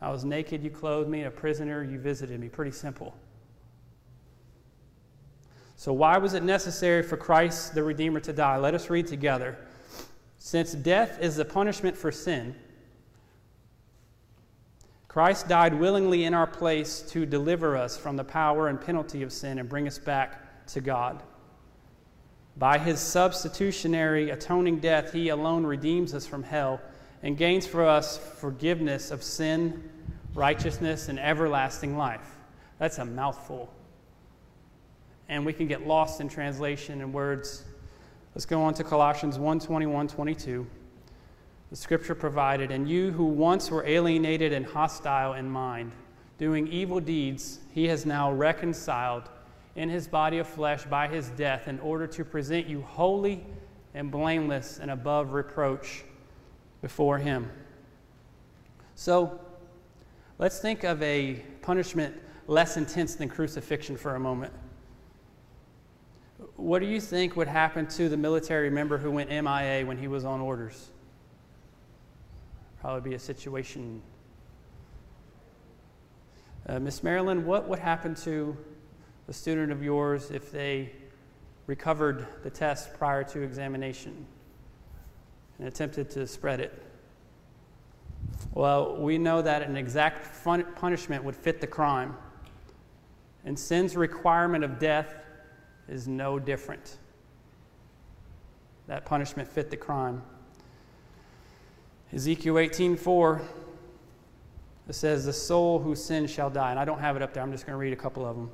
I 0.00 0.10
was 0.10 0.24
naked, 0.24 0.62
you 0.62 0.70
clothed 0.70 1.08
me. 1.08 1.24
A 1.24 1.30
prisoner, 1.30 1.82
you 1.84 1.98
visited 1.98 2.38
me. 2.40 2.48
Pretty 2.48 2.70
simple. 2.70 3.14
So, 5.76 5.92
why 5.92 6.18
was 6.18 6.34
it 6.34 6.42
necessary 6.42 7.02
for 7.02 7.16
Christ 7.16 7.74
the 7.74 7.82
Redeemer 7.82 8.20
to 8.20 8.32
die? 8.32 8.56
Let 8.56 8.74
us 8.74 8.90
read 8.90 9.06
together. 9.06 9.56
Since 10.48 10.72
death 10.72 11.18
is 11.20 11.36
the 11.36 11.44
punishment 11.44 11.94
for 11.94 12.10
sin, 12.10 12.54
Christ 15.06 15.46
died 15.46 15.74
willingly 15.78 16.24
in 16.24 16.32
our 16.32 16.46
place 16.46 17.02
to 17.10 17.26
deliver 17.26 17.76
us 17.76 17.98
from 17.98 18.16
the 18.16 18.24
power 18.24 18.68
and 18.68 18.80
penalty 18.80 19.22
of 19.22 19.30
sin 19.30 19.58
and 19.58 19.68
bring 19.68 19.86
us 19.86 19.98
back 19.98 20.66
to 20.68 20.80
God. 20.80 21.22
By 22.56 22.78
his 22.78 22.98
substitutionary 22.98 24.30
atoning 24.30 24.78
death, 24.78 25.12
he 25.12 25.28
alone 25.28 25.66
redeems 25.66 26.14
us 26.14 26.26
from 26.26 26.42
hell 26.42 26.80
and 27.22 27.36
gains 27.36 27.66
for 27.66 27.84
us 27.84 28.16
forgiveness 28.16 29.10
of 29.10 29.22
sin, 29.22 29.90
righteousness, 30.32 31.10
and 31.10 31.18
everlasting 31.18 31.98
life. 31.98 32.38
That's 32.78 32.96
a 32.96 33.04
mouthful. 33.04 33.70
And 35.28 35.44
we 35.44 35.52
can 35.52 35.68
get 35.68 35.86
lost 35.86 36.22
in 36.22 36.30
translation 36.30 37.02
and 37.02 37.12
words. 37.12 37.66
Let's 38.38 38.46
go 38.46 38.62
on 38.62 38.72
to 38.74 38.84
Colossians 38.84 39.36
1 39.36 39.58
21 39.58 40.06
22. 40.06 40.64
The 41.70 41.76
scripture 41.76 42.14
provided, 42.14 42.70
and 42.70 42.88
you 42.88 43.10
who 43.10 43.24
once 43.24 43.68
were 43.68 43.84
alienated 43.84 44.52
and 44.52 44.64
hostile 44.64 45.32
in 45.32 45.50
mind, 45.50 45.90
doing 46.38 46.68
evil 46.68 47.00
deeds, 47.00 47.58
he 47.72 47.88
has 47.88 48.06
now 48.06 48.30
reconciled 48.30 49.24
in 49.74 49.88
his 49.88 50.06
body 50.06 50.38
of 50.38 50.46
flesh 50.46 50.84
by 50.84 51.08
his 51.08 51.30
death 51.30 51.66
in 51.66 51.80
order 51.80 52.06
to 52.06 52.24
present 52.24 52.68
you 52.68 52.80
holy 52.82 53.44
and 53.92 54.12
blameless 54.12 54.78
and 54.80 54.92
above 54.92 55.32
reproach 55.32 56.04
before 56.80 57.18
him. 57.18 57.50
So, 58.94 59.40
let's 60.38 60.60
think 60.60 60.84
of 60.84 61.02
a 61.02 61.42
punishment 61.60 62.14
less 62.46 62.76
intense 62.76 63.16
than 63.16 63.30
crucifixion 63.30 63.96
for 63.96 64.14
a 64.14 64.20
moment. 64.20 64.52
What 66.58 66.80
do 66.80 66.86
you 66.86 67.00
think 67.00 67.36
would 67.36 67.46
happen 67.46 67.86
to 67.86 68.08
the 68.08 68.16
military 68.16 68.68
member 68.68 68.98
who 68.98 69.12
went 69.12 69.30
MIA 69.30 69.86
when 69.86 69.96
he 69.96 70.08
was 70.08 70.24
on 70.24 70.40
orders? 70.40 70.90
Probably 72.80 73.10
be 73.10 73.14
a 73.14 73.18
situation. 73.18 74.02
Uh, 76.66 76.80
Miss 76.80 77.04
Marilyn, 77.04 77.46
what 77.46 77.68
would 77.68 77.78
happen 77.78 78.12
to 78.16 78.56
a 79.28 79.32
student 79.32 79.70
of 79.70 79.84
yours 79.84 80.32
if 80.32 80.50
they 80.50 80.90
recovered 81.68 82.26
the 82.42 82.50
test 82.50 82.92
prior 82.94 83.22
to 83.22 83.42
examination 83.42 84.26
and 85.60 85.68
attempted 85.68 86.10
to 86.10 86.26
spread 86.26 86.58
it? 86.58 86.82
Well, 88.52 88.96
we 88.96 89.16
know 89.16 89.42
that 89.42 89.62
an 89.62 89.76
exact 89.76 90.44
punishment 90.74 91.22
would 91.22 91.36
fit 91.36 91.60
the 91.60 91.68
crime. 91.68 92.16
And 93.44 93.56
sin's 93.56 93.96
requirement 93.96 94.64
of 94.64 94.80
death 94.80 95.14
is 95.88 96.06
no 96.06 96.38
different. 96.38 96.98
That 98.86 99.04
punishment 99.04 99.48
fit 99.48 99.70
the 99.70 99.76
crime. 99.76 100.22
Ezekiel 102.12 102.54
18:4 102.54 103.42
it 104.88 104.94
says 104.94 105.26
the 105.26 105.32
soul 105.32 105.78
who 105.78 105.94
sins 105.94 106.30
shall 106.30 106.48
die. 106.48 106.70
And 106.70 106.80
I 106.80 106.86
don't 106.86 106.98
have 106.98 107.14
it 107.14 107.22
up 107.22 107.34
there. 107.34 107.42
I'm 107.42 107.52
just 107.52 107.66
going 107.66 107.74
to 107.74 107.78
read 107.78 107.92
a 107.92 107.96
couple 107.96 108.24
of 108.24 108.36
them. 108.36 108.50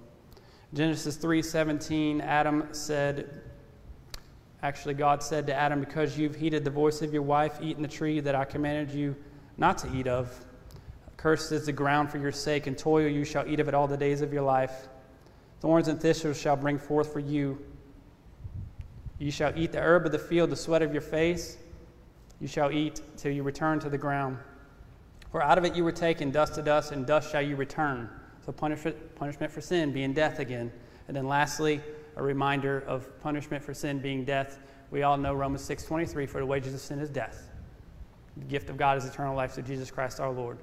Genesis 0.75 1.17
3:17 1.17 2.21
Adam 2.21 2.67
said 2.73 3.43
actually 4.63 4.95
God 4.95 5.23
said 5.23 5.47
to 5.47 5.55
Adam 5.55 5.79
because 5.79 6.19
you've 6.19 6.35
heeded 6.35 6.65
the 6.65 6.71
voice 6.71 7.03
of 7.03 7.13
your 7.13 7.23
wife 7.23 7.59
eaten 7.63 7.83
the 7.83 7.89
tree 7.89 8.19
that 8.19 8.35
I 8.35 8.45
commanded 8.45 8.93
you 8.93 9.15
not 9.57 9.79
to 9.79 9.95
eat 9.95 10.09
of 10.09 10.45
cursed 11.17 11.53
is 11.53 11.67
the 11.67 11.73
ground 11.73 12.11
for 12.11 12.19
your 12.19 12.33
sake 12.33 12.67
and 12.67 12.77
toil 12.77 13.07
you 13.07 13.25
shall 13.25 13.47
eat 13.47 13.61
of 13.61 13.69
it 13.69 13.75
all 13.75 13.87
the 13.87 13.97
days 13.97 14.21
of 14.21 14.33
your 14.33 14.43
life 14.43 14.89
thorns 15.61 15.89
and 15.89 16.01
thistles 16.01 16.41
shall 16.41 16.57
bring 16.57 16.79
forth 16.79 17.13
for 17.13 17.21
you 17.21 17.59
you 19.19 19.31
shall 19.31 19.53
eat 19.57 19.73
the 19.73 19.79
herb 19.79 20.07
of 20.07 20.13
the 20.13 20.19
field 20.19 20.51
the 20.51 20.57
sweat 20.57 20.83
of 20.83 20.93
your 20.93 21.03
face 21.03 21.57
you 22.41 22.49
shall 22.49 22.71
eat 22.71 23.01
till 23.17 23.33
you 23.33 23.43
return 23.43 23.79
to 23.79 23.89
the 23.89 23.99
ground 23.99 24.37
for 25.31 25.43
out 25.43 25.59
of 25.59 25.65
it 25.65 25.75
you 25.75 25.85
were 25.85 25.93
taken 25.93 26.31
dust 26.31 26.55
to 26.55 26.63
dust 26.63 26.93
and 26.93 27.07
dust 27.07 27.31
shall 27.31 27.43
you 27.43 27.57
return 27.57 28.09
so 28.45 28.53
punishment, 28.53 29.15
punishment 29.15 29.51
for 29.51 29.61
sin 29.61 29.93
being 29.93 30.13
death 30.13 30.39
again. 30.39 30.71
And 31.09 31.17
then 31.17 31.27
lastly, 31.27 31.81
a 32.17 32.23
reminder 32.23 32.85
of 32.87 33.19
punishment 33.21 33.65
for 33.65 33.73
sin 33.73 34.01
being 34.01 34.25
death. 34.25 34.59
We 34.91 35.03
all 35.03 35.17
know 35.17 35.35
Romans 35.35 35.63
6:23 35.63 36.27
for 36.27 36.41
the 36.41 36.47
wages 36.47 36.75
of 36.75 36.81
sin 36.81 36.99
is 36.99 37.09
death. 37.09 37.49
The 38.37 38.45
gift 38.45 38.69
of 38.69 38.77
God 38.77 38.99
is 38.99 39.07
eternal 39.07 39.35
life 39.35 39.53
through 39.53 39.65
Jesus 39.65 39.91
Christ 39.91 40.21
our 40.21 40.31
Lord. 40.31 40.59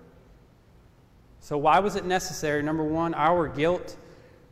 So 1.39 1.57
why 1.57 1.79
was 1.79 1.95
it 1.95 2.05
necessary? 2.05 2.61
Number 2.61 2.83
1, 2.83 3.15
our 3.15 3.47
guilt 3.47 3.97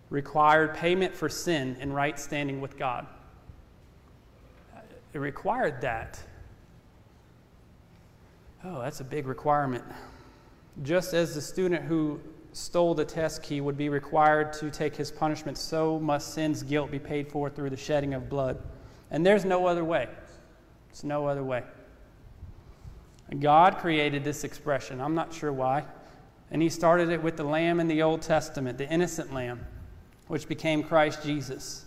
required 0.10 0.74
payment 0.74 1.16
for 1.16 1.30
sin 1.30 1.78
and 1.80 1.94
right 1.94 2.20
standing 2.20 2.62
with 2.62 2.78
God. 2.78 3.06
It 5.14 5.20
required 5.20 5.82
that. 5.82 6.20
Oh, 8.64 8.82
that's 8.82 9.00
a 9.00 9.04
big 9.04 9.28
requirement. 9.28 9.84
Just 10.84 11.14
as 11.14 11.34
the 11.34 11.42
student 11.42 11.86
who 11.86 12.20
stole 12.54 12.94
the 12.94 13.06
test 13.06 13.42
key 13.42 13.62
would 13.62 13.78
be 13.78 13.90
required 13.90 14.54
to 14.54 14.70
take 14.70 14.96
his 14.96 15.12
punishment, 15.12 15.58
so 15.58 16.00
must 16.00 16.34
sin's 16.34 16.64
guilt 16.64 16.92
be 16.92 17.00
paid 17.00 17.28
for 17.28 17.50
through 17.50 17.70
the 17.70 17.78
shedding 17.78 18.14
of 18.14 18.30
blood. 18.30 18.62
And 19.12 19.26
there's 19.26 19.46
no 19.46 19.66
other 19.66 19.84
way. 19.84 20.08
It's 20.90 21.04
no 21.04 21.28
other 21.28 21.44
way. 21.44 21.64
God 23.40 23.78
created 23.78 24.24
this 24.24 24.44
expression. 24.44 25.00
I'm 25.00 25.16
not 25.16 25.34
sure 25.34 25.54
why. 25.54 25.86
And 26.52 26.62
he 26.62 26.70
started 26.70 27.10
it 27.10 27.22
with 27.22 27.38
the 27.38 27.44
lamb 27.44 27.80
in 27.80 27.88
the 27.88 28.02
Old 28.02 28.24
Testament, 28.24 28.78
the 28.78 28.90
innocent 28.90 29.34
lamb, 29.34 29.66
which 30.30 30.48
became 30.48 30.84
Christ 30.84 31.24
Jesus. 31.24 31.86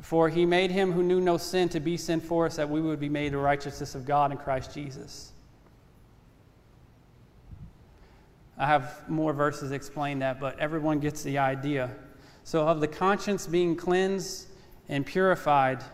For 0.00 0.30
he 0.30 0.46
made 0.46 0.70
him 0.70 0.90
who 0.90 1.02
knew 1.02 1.20
no 1.20 1.36
sin 1.36 1.68
to 1.68 1.80
be 1.80 1.98
sin 1.98 2.18
for 2.18 2.46
us, 2.46 2.56
that 2.56 2.68
we 2.68 2.80
would 2.80 2.98
be 2.98 3.10
made 3.10 3.32
the 3.32 3.38
righteousness 3.38 3.94
of 3.94 4.06
God 4.06 4.32
in 4.32 4.38
Christ 4.38 4.72
Jesus. 4.72 5.32
I 8.56 8.66
have 8.66 9.06
more 9.06 9.34
verses 9.34 9.70
explain 9.70 10.20
that, 10.20 10.40
but 10.40 10.58
everyone 10.58 10.98
gets 10.98 11.22
the 11.22 11.36
idea. 11.36 11.90
So, 12.42 12.66
of 12.66 12.80
the 12.80 12.88
conscience 12.88 13.46
being 13.46 13.76
cleansed 13.76 14.46
and 14.88 15.04
purified, 15.04 15.84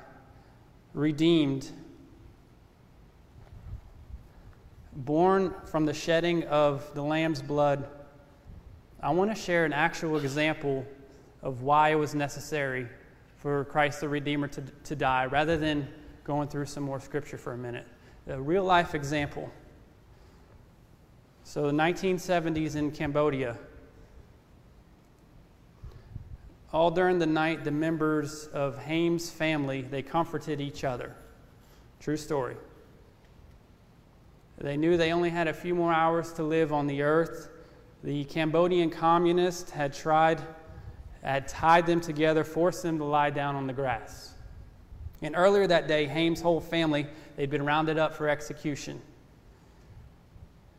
redeemed, 0.95 1.69
born 4.93 5.53
from 5.65 5.87
the 5.87 5.95
shedding 5.95 6.45
of 6.45 6.89
the 6.95 7.03
Lamb's 7.03 7.43
blood, 7.43 7.89
I 9.03 9.11
want 9.11 9.35
to 9.35 9.43
share 9.43 9.65
an 9.65 9.73
actual 9.73 10.19
example 10.19 10.87
of 11.43 11.63
why 11.63 11.91
it 11.91 11.97
was 11.97 12.15
necessary 12.15 12.87
for 13.37 13.65
Christ 13.65 14.01
the 14.01 14.09
Redeemer 14.09 14.49
to, 14.49 14.63
to 14.85 14.97
die, 14.97 15.27
rather 15.27 15.57
than 15.57 15.89
going 16.25 16.49
through 16.49 16.67
some 16.67 16.85
more 16.85 17.01
scripture 17.01 17.37
for 17.37 17.53
a 17.53 17.59
minute. 17.59 17.87
A 18.29 18.41
real 18.41 18.65
life 18.65 18.95
example. 18.95 19.51
So, 21.43 21.67
the 21.67 21.73
1970s 21.73 22.77
in 22.77 22.93
Cambodia. 22.93 23.59
All 26.73 26.91
during 26.91 27.19
the 27.19 27.27
night, 27.27 27.65
the 27.65 27.73
members 27.73 28.47
of 28.47 28.79
Haim's 28.79 29.29
family, 29.29 29.83
they 29.83 30.03
comforted 30.03 30.61
each 30.61 30.85
other. 30.85 31.15
True 32.01 32.17
story. 32.17 32.57
They 34.59 34.77
knew 34.77 34.97
they 34.97 35.13
only 35.13 35.31
had 35.31 35.49
a 35.49 35.53
few 35.53 35.75
more 35.75 35.93
hours 35.93 36.33
to 36.35 36.45
live 36.45 36.73
on 36.73 36.87
the 36.87 37.03
earth. 37.03 37.51
The 38.05 38.25
Cambodian 38.25 38.91
communists 38.91 39.71
had 39.71 39.93
tried, 39.93 40.41
had 41.23 41.47
tied 41.49 41.87
them 41.87 42.00
together, 42.00 42.45
forced 42.45 42.83
them 42.83 42.99
to 42.99 43.05
lie 43.05 43.31
down 43.31 43.55
on 43.55 43.67
the 43.67 43.73
grass. 43.73 44.35
And 45.23 45.37
earlier 45.37 45.67
that 45.69 45.87
day, 45.87 46.07
Haim's 46.07 46.41
whole 46.41 46.61
family, 46.61 47.07
they'd 47.37 47.50
been 47.50 47.64
rounded 47.64 47.97
up 47.97 48.14
for 48.14 48.29
execution 48.29 49.00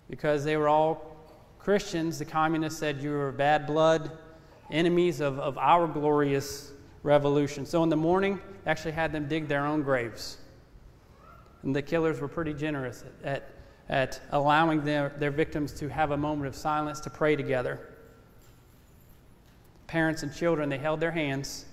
because 0.10 0.44
they 0.44 0.58
were 0.58 0.68
all 0.68 1.16
Christians. 1.60 2.20
The 2.20 2.26
communists 2.26 2.80
said 2.80 3.02
you 3.02 3.12
were 3.12 3.32
bad 3.32 3.66
blood, 3.66 4.12
enemies 4.70 5.22
of, 5.22 5.40
of 5.40 5.58
our 5.58 5.88
glorious 5.88 6.74
revolution. 7.04 7.66
So 7.66 7.84
in 7.84 7.90
the 7.90 7.96
morning, 7.96 8.40
actually 8.66 8.92
had 8.92 9.14
them 9.14 9.28
dig 9.28 9.48
their 9.48 9.66
own 9.66 9.82
graves. 9.82 10.38
And 11.64 11.74
the 11.74 11.82
killers 11.82 12.20
were 12.20 12.28
pretty 12.28 12.54
generous 12.54 13.06
at, 13.24 13.50
at 13.88 14.20
allowing 14.32 14.84
their, 14.84 15.14
their 15.18 15.32
victims 15.32 15.72
to 15.76 15.88
have 15.88 16.12
a 16.12 16.18
moment 16.18 16.48
of 16.48 16.56
silence 16.56 17.00
to 17.02 17.10
pray 17.10 17.38
together. 17.38 17.93
Parents 19.94 20.24
and 20.24 20.34
children, 20.34 20.70
they 20.70 20.80
held 20.80 21.00
their 21.00 21.12
hands 21.12 21.66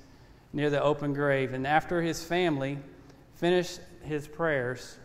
near 0.53 0.69
the 0.69 0.83
open 0.83 1.15
grave. 1.15 1.55
And 1.55 1.67
after 1.67 2.03
his 2.03 2.23
family 2.23 2.77
finished 3.37 3.81
his 4.03 4.29
prayers, 4.29 4.99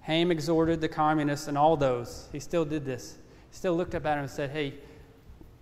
Haim 0.00 0.32
exhorted 0.32 0.80
the 0.80 0.88
communists 0.88 1.46
and 1.46 1.56
all 1.56 1.76
those. 1.76 2.28
He 2.32 2.40
still 2.40 2.64
did 2.64 2.84
this. 2.84 3.18
He 3.50 3.56
still 3.56 3.76
looked 3.76 3.94
up 3.94 4.04
at 4.04 4.16
them 4.16 4.24
and 4.24 4.28
said, 4.28 4.50
Hey, 4.50 4.74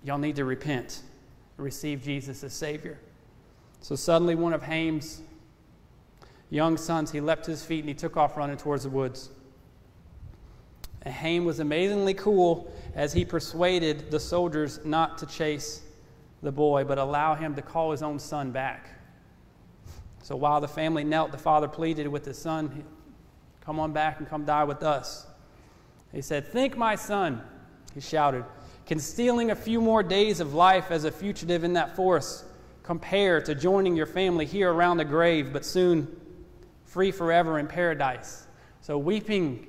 y'all 0.02 0.16
need 0.16 0.36
to 0.36 0.46
repent, 0.46 1.02
receive 1.58 2.02
Jesus 2.02 2.42
as 2.42 2.54
Savior. 2.54 2.98
So 3.82 3.96
suddenly, 3.96 4.34
one 4.34 4.54
of 4.54 4.62
Haim's 4.62 5.20
young 6.48 6.78
sons, 6.78 7.12
he 7.12 7.20
leapt 7.20 7.44
to 7.44 7.50
his 7.50 7.62
feet 7.62 7.80
and 7.80 7.88
he 7.90 7.94
took 7.94 8.16
off 8.16 8.34
running 8.38 8.56
towards 8.56 8.84
the 8.84 8.88
woods. 8.88 9.28
And 11.02 11.12
Haim 11.12 11.44
was 11.44 11.60
amazingly 11.60 12.14
cool 12.14 12.72
as 12.94 13.12
he 13.12 13.26
persuaded 13.26 14.10
the 14.10 14.20
soldiers 14.20 14.80
not 14.86 15.18
to 15.18 15.26
chase 15.26 15.82
the 16.44 16.52
boy, 16.52 16.84
but 16.84 16.98
allow 16.98 17.34
him 17.34 17.54
to 17.56 17.62
call 17.62 17.90
his 17.90 18.02
own 18.02 18.18
son 18.18 18.52
back. 18.52 18.90
So 20.22 20.36
while 20.36 20.60
the 20.60 20.68
family 20.68 21.02
knelt, 21.02 21.32
the 21.32 21.38
father 21.38 21.66
pleaded 21.66 22.06
with 22.06 22.24
his 22.24 22.38
son, 22.38 22.84
Come 23.64 23.80
on 23.80 23.92
back 23.92 24.18
and 24.18 24.28
come 24.28 24.44
die 24.44 24.64
with 24.64 24.82
us. 24.82 25.26
He 26.12 26.20
said, 26.20 26.46
Think, 26.46 26.76
my 26.76 26.96
son, 26.96 27.40
he 27.94 28.00
shouted. 28.00 28.44
Can 28.84 28.98
stealing 28.98 29.50
a 29.50 29.54
few 29.54 29.80
more 29.80 30.02
days 30.02 30.40
of 30.40 30.52
life 30.52 30.90
as 30.90 31.04
a 31.04 31.10
fugitive 31.10 31.64
in 31.64 31.72
that 31.72 31.96
forest 31.96 32.44
compare 32.82 33.40
to 33.40 33.54
joining 33.54 33.96
your 33.96 34.04
family 34.04 34.44
here 34.44 34.70
around 34.70 34.98
the 34.98 35.04
grave, 35.06 35.50
but 35.50 35.64
soon 35.64 36.14
free 36.84 37.10
forever 37.10 37.58
in 37.58 37.66
paradise? 37.66 38.46
So, 38.82 38.98
weeping, 38.98 39.66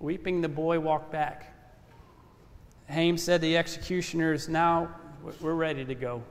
weeping, 0.00 0.40
the 0.40 0.48
boy 0.48 0.80
walked 0.80 1.12
back. 1.12 1.54
Haim 2.88 3.16
said 3.16 3.40
the 3.40 3.56
executioners, 3.56 4.48
Now 4.48 4.88
we're 5.40 5.54
ready 5.54 5.84
to 5.84 5.94
go. 5.94 6.22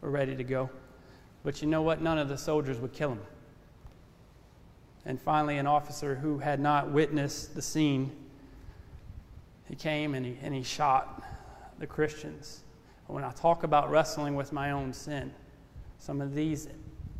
We're 0.00 0.10
ready 0.10 0.36
to 0.36 0.44
go. 0.44 0.70
But 1.44 1.62
you 1.62 1.68
know 1.68 1.82
what? 1.82 2.00
None 2.00 2.18
of 2.18 2.28
the 2.28 2.38
soldiers 2.38 2.78
would 2.78 2.92
kill 2.92 3.12
him. 3.12 3.20
And 5.04 5.20
finally, 5.20 5.58
an 5.58 5.66
officer 5.66 6.14
who 6.14 6.38
had 6.38 6.60
not 6.60 6.90
witnessed 6.90 7.54
the 7.54 7.62
scene, 7.62 8.12
he 9.68 9.74
came 9.74 10.14
and 10.14 10.24
he, 10.24 10.38
and 10.42 10.54
he 10.54 10.62
shot 10.62 11.22
the 11.78 11.86
Christians. 11.86 12.60
When 13.08 13.24
I 13.24 13.32
talk 13.32 13.64
about 13.64 13.90
wrestling 13.90 14.36
with 14.36 14.52
my 14.52 14.70
own 14.70 14.92
sin, 14.92 15.32
some 15.98 16.20
of 16.20 16.34
these, 16.34 16.68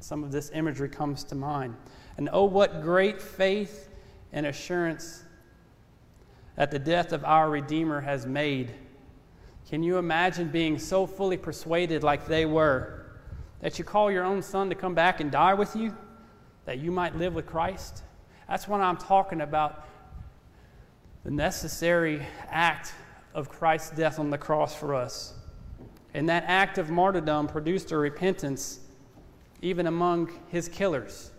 some 0.00 0.22
of 0.22 0.30
this 0.30 0.50
imagery 0.54 0.88
comes 0.88 1.24
to 1.24 1.34
mind. 1.34 1.74
And 2.16 2.28
oh, 2.32 2.44
what 2.44 2.82
great 2.82 3.20
faith 3.20 3.88
and 4.32 4.46
assurance 4.46 5.24
that 6.56 6.70
the 6.70 6.78
death 6.78 7.12
of 7.12 7.24
our 7.24 7.50
Redeemer 7.50 8.00
has 8.00 8.26
made. 8.26 8.70
Can 9.68 9.82
you 9.82 9.98
imagine 9.98 10.48
being 10.48 10.78
so 10.78 11.06
fully 11.06 11.36
persuaded 11.36 12.02
like 12.02 12.26
they 12.26 12.46
were 12.46 13.06
that 13.60 13.78
you 13.78 13.84
call 13.84 14.10
your 14.10 14.24
own 14.24 14.42
son 14.42 14.68
to 14.68 14.74
come 14.74 14.94
back 14.94 15.20
and 15.20 15.30
die 15.30 15.54
with 15.54 15.74
you? 15.76 15.96
that 16.64 16.78
you 16.78 16.90
might 16.90 17.16
live 17.16 17.34
with 17.34 17.46
Christ. 17.46 18.02
That's 18.48 18.68
what 18.68 18.80
I'm 18.80 18.96
talking 18.96 19.40
about 19.40 19.86
the 21.24 21.30
necessary 21.30 22.24
act 22.48 22.92
of 23.34 23.48
Christ's 23.48 23.90
death 23.90 24.18
on 24.18 24.30
the 24.30 24.38
cross 24.38 24.74
for 24.74 24.94
us. 24.94 25.34
And 26.14 26.28
that 26.28 26.44
act 26.46 26.78
of 26.78 26.90
martyrdom 26.90 27.48
produced 27.48 27.92
a 27.92 27.96
repentance 27.96 28.80
even 29.62 29.86
among 29.86 30.30
his 30.48 30.68
killers. 30.68 31.30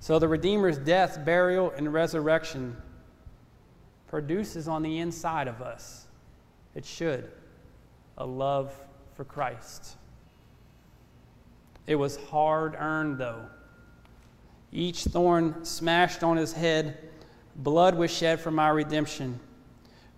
So 0.00 0.18
the 0.18 0.28
Redeemer's 0.28 0.78
death, 0.78 1.24
burial, 1.24 1.70
and 1.76 1.92
resurrection 1.92 2.76
produces 4.08 4.66
on 4.66 4.82
the 4.82 4.98
inside 4.98 5.48
of 5.48 5.60
us, 5.60 6.06
it 6.74 6.84
should, 6.84 7.30
a 8.16 8.26
love 8.26 8.72
for 9.14 9.24
Christ. 9.24 9.96
It 11.86 11.96
was 11.96 12.16
hard 12.16 12.76
earned, 12.78 13.18
though. 13.18 13.46
Each 14.72 15.04
thorn 15.04 15.64
smashed 15.64 16.22
on 16.22 16.36
his 16.36 16.52
head, 16.52 16.98
blood 17.56 17.94
was 17.94 18.10
shed 18.10 18.40
for 18.40 18.50
my 18.50 18.68
redemption. 18.68 19.40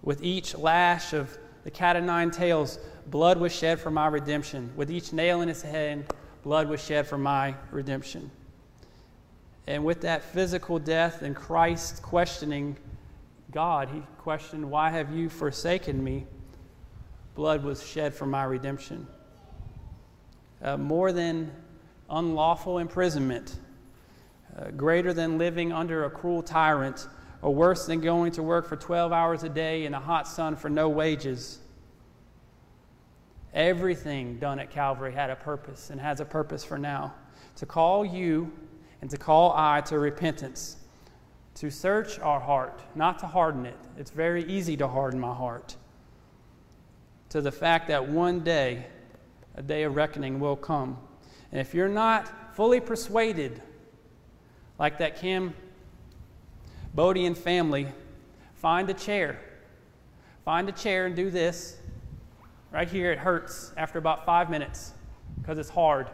With 0.03 0.23
each 0.23 0.57
lash 0.57 1.13
of 1.13 1.39
the 1.63 1.71
cat 1.71 1.97
o' 1.97 2.01
nine 2.01 2.31
tails, 2.31 2.79
blood 3.07 3.39
was 3.39 3.55
shed 3.55 3.79
for 3.79 3.91
my 3.91 4.07
redemption. 4.07 4.73
With 4.77 4.91
each 4.91 5.13
nail 5.13 5.43
in 5.43 5.49
his 5.49 5.63
head, 5.63 6.13
blood 6.43 6.69
was 6.69 6.83
shed 6.83 7.07
for 7.07 7.19
my 7.19 7.55
redemption. 7.71 8.31
And 9.67 9.85
with 9.85 10.01
that 10.01 10.25
physical 10.25 10.79
death 10.79 11.23
and 11.23 11.37
Christ 11.37 12.03
questioning 12.03 12.77
God, 13.53 13.89
he 13.89 14.03
questioned, 14.19 14.69
Why 14.69 14.91
have 14.91 15.13
you 15.13 15.29
forsaken 15.29 16.03
me? 16.03 16.27
Blood 17.41 17.65
was 17.65 17.83
shed 17.83 18.15
for 18.15 18.27
my 18.27 18.45
redemption 18.45 19.07
uh, 20.63 20.77
more 20.77 21.11
than 21.11 21.51
unlawful 22.11 22.77
imprisonment, 22.77 23.59
uh, 24.59 24.69
greater 24.73 25.15
than 25.15 25.39
living 25.39 25.73
under 25.73 26.05
a 26.05 26.11
cruel 26.11 26.43
tyrant, 26.43 27.09
or 27.41 27.55
worse 27.55 27.87
than 27.87 28.03
going 28.03 28.31
to 28.33 28.43
work 28.43 28.69
for 28.69 28.77
12 28.77 29.11
hours 29.11 29.43
a 29.43 29.49
day 29.49 29.87
in 29.87 29.93
the 29.93 29.99
hot 29.99 30.29
sun 30.29 30.55
for 30.55 30.69
no 30.69 30.91
wages. 30.91 31.61
Everything 33.55 34.39
done 34.39 34.59
at 34.59 34.71
Calvary 34.71 35.15
had 35.15 35.31
a 35.31 35.37
purpose 35.37 35.89
and 35.89 35.99
has 35.99 36.21
a 36.21 36.27
purpose 36.27 36.63
for 36.63 36.77
now 36.77 37.15
to 37.57 37.65
call 37.65 38.05
you 38.05 38.53
and 39.01 39.09
to 39.09 39.17
call 39.17 39.55
I 39.57 39.81
to 39.87 39.99
repentance, 39.99 40.77
to 41.55 41.71
search 41.71 42.19
our 42.19 42.39
heart, 42.39 42.83
not 42.95 43.19
to 43.21 43.27
harden 43.27 43.65
it. 43.65 43.79
It's 43.97 44.11
very 44.11 44.45
easy 44.45 44.77
to 44.77 44.87
harden 44.87 45.19
my 45.19 45.33
heart. 45.33 45.77
To 47.31 47.41
the 47.41 47.53
fact 47.53 47.89
that 47.89 48.09
one 48.09 48.41
day 48.41 48.87
a 49.55 49.63
day 49.63 49.83
of 49.83 49.97
reckoning 49.97 50.41
will 50.41 50.57
come. 50.57 50.97
And 51.53 51.61
if 51.61 51.75
you're 51.75 51.89
not 51.89 52.55
fully 52.55 52.81
persuaded, 52.81 53.61
like 54.79 54.99
that 54.99 55.21
Kim 55.21 55.55
Bodian 56.97 57.37
family, 57.37 57.89
find 58.55 58.89
a 58.91 58.95
chair. 58.95 59.41
Find 60.45 60.69
a 60.69 60.73
chair 60.73 61.07
and 61.07 61.15
do 61.15 61.31
this. 61.31 61.77
Right 62.73 62.89
here, 62.89 63.13
it 63.13 63.19
hurts 63.19 63.73
after 63.77 63.99
about 63.99 64.25
five 64.25 64.49
minutes 64.49 64.93
because 65.41 65.59
it's 65.59 65.71
hard. 65.71 66.09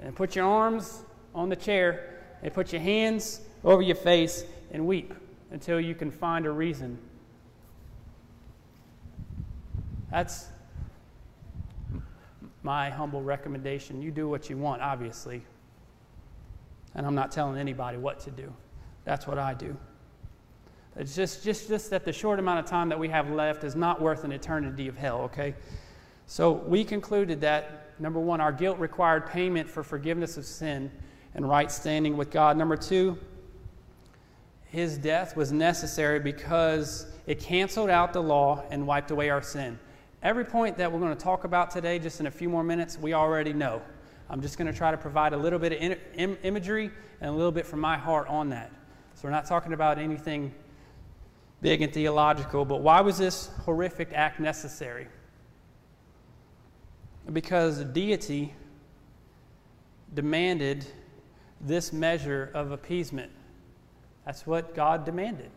And 0.00 0.14
put 0.14 0.36
your 0.36 0.46
arms 0.46 1.02
on 1.34 1.48
the 1.48 1.56
chair 1.56 2.22
and 2.42 2.52
put 2.52 2.72
your 2.72 2.80
hands 2.80 3.40
over 3.64 3.82
your 3.82 3.96
face 3.96 4.44
and 4.70 4.86
weep 4.86 5.14
until 5.50 5.80
you 5.80 5.94
can 5.94 6.10
find 6.10 6.46
a 6.46 6.50
reason. 6.50 6.98
That's 10.14 10.46
my 12.62 12.88
humble 12.88 13.20
recommendation. 13.20 14.00
You 14.00 14.12
do 14.12 14.28
what 14.28 14.48
you 14.48 14.56
want, 14.56 14.80
obviously. 14.80 15.42
And 16.94 17.04
I'm 17.04 17.16
not 17.16 17.32
telling 17.32 17.58
anybody 17.58 17.98
what 17.98 18.20
to 18.20 18.30
do. 18.30 18.52
That's 19.04 19.26
what 19.26 19.40
I 19.40 19.54
do. 19.54 19.76
It's 20.94 21.16
just, 21.16 21.42
just, 21.42 21.66
just 21.66 21.90
that 21.90 22.04
the 22.04 22.12
short 22.12 22.38
amount 22.38 22.60
of 22.60 22.66
time 22.66 22.88
that 22.90 22.98
we 23.00 23.08
have 23.08 23.28
left 23.28 23.64
is 23.64 23.74
not 23.74 24.00
worth 24.00 24.22
an 24.22 24.30
eternity 24.30 24.86
of 24.86 24.96
hell, 24.96 25.22
okay? 25.22 25.52
So 26.28 26.52
we 26.52 26.84
concluded 26.84 27.40
that, 27.40 27.90
number 27.98 28.20
one, 28.20 28.40
our 28.40 28.52
guilt 28.52 28.78
required 28.78 29.26
payment 29.26 29.68
for 29.68 29.82
forgiveness 29.82 30.36
of 30.36 30.44
sin 30.44 30.92
and 31.34 31.48
right 31.48 31.72
standing 31.72 32.16
with 32.16 32.30
God. 32.30 32.56
Number 32.56 32.76
two, 32.76 33.18
his 34.66 34.96
death 34.96 35.36
was 35.36 35.50
necessary 35.50 36.20
because 36.20 37.06
it 37.26 37.40
canceled 37.40 37.90
out 37.90 38.12
the 38.12 38.22
law 38.22 38.62
and 38.70 38.86
wiped 38.86 39.10
away 39.10 39.28
our 39.28 39.42
sin. 39.42 39.76
Every 40.24 40.46
point 40.46 40.78
that 40.78 40.90
we're 40.90 41.00
going 41.00 41.14
to 41.14 41.22
talk 41.22 41.44
about 41.44 41.70
today, 41.70 41.98
just 41.98 42.18
in 42.18 42.26
a 42.26 42.30
few 42.30 42.48
more 42.48 42.64
minutes, 42.64 42.98
we 42.98 43.12
already 43.12 43.52
know. 43.52 43.82
I'm 44.30 44.40
just 44.40 44.56
going 44.56 44.72
to 44.72 44.76
try 44.76 44.90
to 44.90 44.96
provide 44.96 45.34
a 45.34 45.36
little 45.36 45.58
bit 45.58 45.72
of 45.72 45.98
Im- 46.16 46.38
imagery 46.42 46.90
and 47.20 47.28
a 47.28 47.32
little 47.32 47.52
bit 47.52 47.66
from 47.66 47.80
my 47.80 47.98
heart 47.98 48.26
on 48.28 48.48
that. 48.48 48.72
So 49.16 49.24
we're 49.24 49.32
not 49.32 49.44
talking 49.44 49.74
about 49.74 49.98
anything 49.98 50.54
big 51.60 51.82
and 51.82 51.92
theological, 51.92 52.64
but 52.64 52.80
why 52.80 53.02
was 53.02 53.18
this 53.18 53.50
horrific 53.64 54.12
act 54.14 54.40
necessary? 54.40 55.08
Because 57.30 57.76
the 57.76 57.84
deity 57.84 58.54
demanded 60.14 60.86
this 61.60 61.92
measure 61.92 62.50
of 62.54 62.70
appeasement. 62.70 63.30
That's 64.24 64.46
what 64.46 64.74
God 64.74 65.04
demanded. 65.04 65.50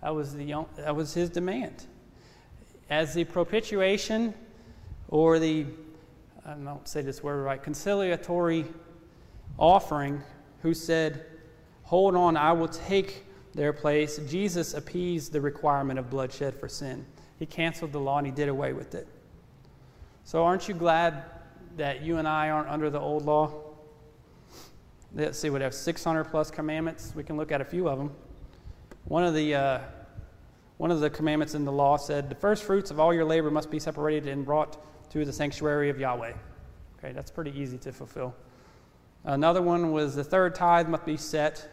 That 0.00 0.14
was, 0.14 0.34
the, 0.34 0.64
that 0.78 0.96
was 0.96 1.12
his 1.12 1.28
demand 1.28 1.84
as 2.90 3.14
the 3.14 3.24
propitiation 3.24 4.34
or 5.08 5.38
the, 5.38 5.64
I 6.44 6.54
don't 6.54 6.86
say 6.86 7.02
this 7.02 7.22
word 7.22 7.42
right, 7.42 7.62
conciliatory 7.62 8.66
offering, 9.58 10.20
who 10.62 10.74
said, 10.74 11.24
Hold 11.84 12.14
on, 12.14 12.36
I 12.36 12.52
will 12.52 12.68
take 12.68 13.24
their 13.54 13.72
place. 13.72 14.18
Jesus 14.28 14.74
appeased 14.74 15.32
the 15.32 15.40
requirement 15.40 15.98
of 15.98 16.10
bloodshed 16.10 16.54
for 16.54 16.68
sin. 16.68 17.04
He 17.38 17.46
canceled 17.46 17.92
the 17.92 17.98
law 17.98 18.18
and 18.18 18.26
he 18.26 18.32
did 18.32 18.48
away 18.48 18.72
with 18.72 18.94
it. 18.94 19.08
So, 20.24 20.44
aren't 20.44 20.68
you 20.68 20.74
glad 20.74 21.24
that 21.76 22.02
you 22.02 22.18
and 22.18 22.28
I 22.28 22.50
aren't 22.50 22.68
under 22.68 22.90
the 22.90 23.00
old 23.00 23.24
law? 23.24 23.52
Let's 25.14 25.38
see, 25.38 25.50
we 25.50 25.60
have 25.60 25.74
600 25.74 26.24
plus 26.24 26.50
commandments. 26.50 27.12
We 27.16 27.24
can 27.24 27.36
look 27.36 27.50
at 27.50 27.60
a 27.60 27.64
few 27.64 27.88
of 27.88 27.98
them. 27.98 28.12
One 29.06 29.24
of 29.24 29.34
the 29.34 29.54
uh, 29.54 29.80
one 30.80 30.90
of 30.90 31.00
the 31.00 31.10
commandments 31.10 31.54
in 31.54 31.66
the 31.66 31.70
law 31.70 31.98
said, 31.98 32.30
The 32.30 32.34
first 32.34 32.64
fruits 32.64 32.90
of 32.90 32.98
all 32.98 33.12
your 33.12 33.26
labor 33.26 33.50
must 33.50 33.70
be 33.70 33.78
separated 33.78 34.32
and 34.32 34.46
brought 34.46 34.78
to 35.10 35.26
the 35.26 35.32
sanctuary 35.32 35.90
of 35.90 36.00
Yahweh. 36.00 36.32
Okay, 36.96 37.12
that's 37.12 37.30
pretty 37.30 37.50
easy 37.50 37.76
to 37.76 37.92
fulfill. 37.92 38.34
Another 39.24 39.60
one 39.60 39.92
was 39.92 40.14
the 40.14 40.24
third 40.24 40.54
tithe 40.54 40.88
must 40.88 41.04
be 41.04 41.18
set 41.18 41.68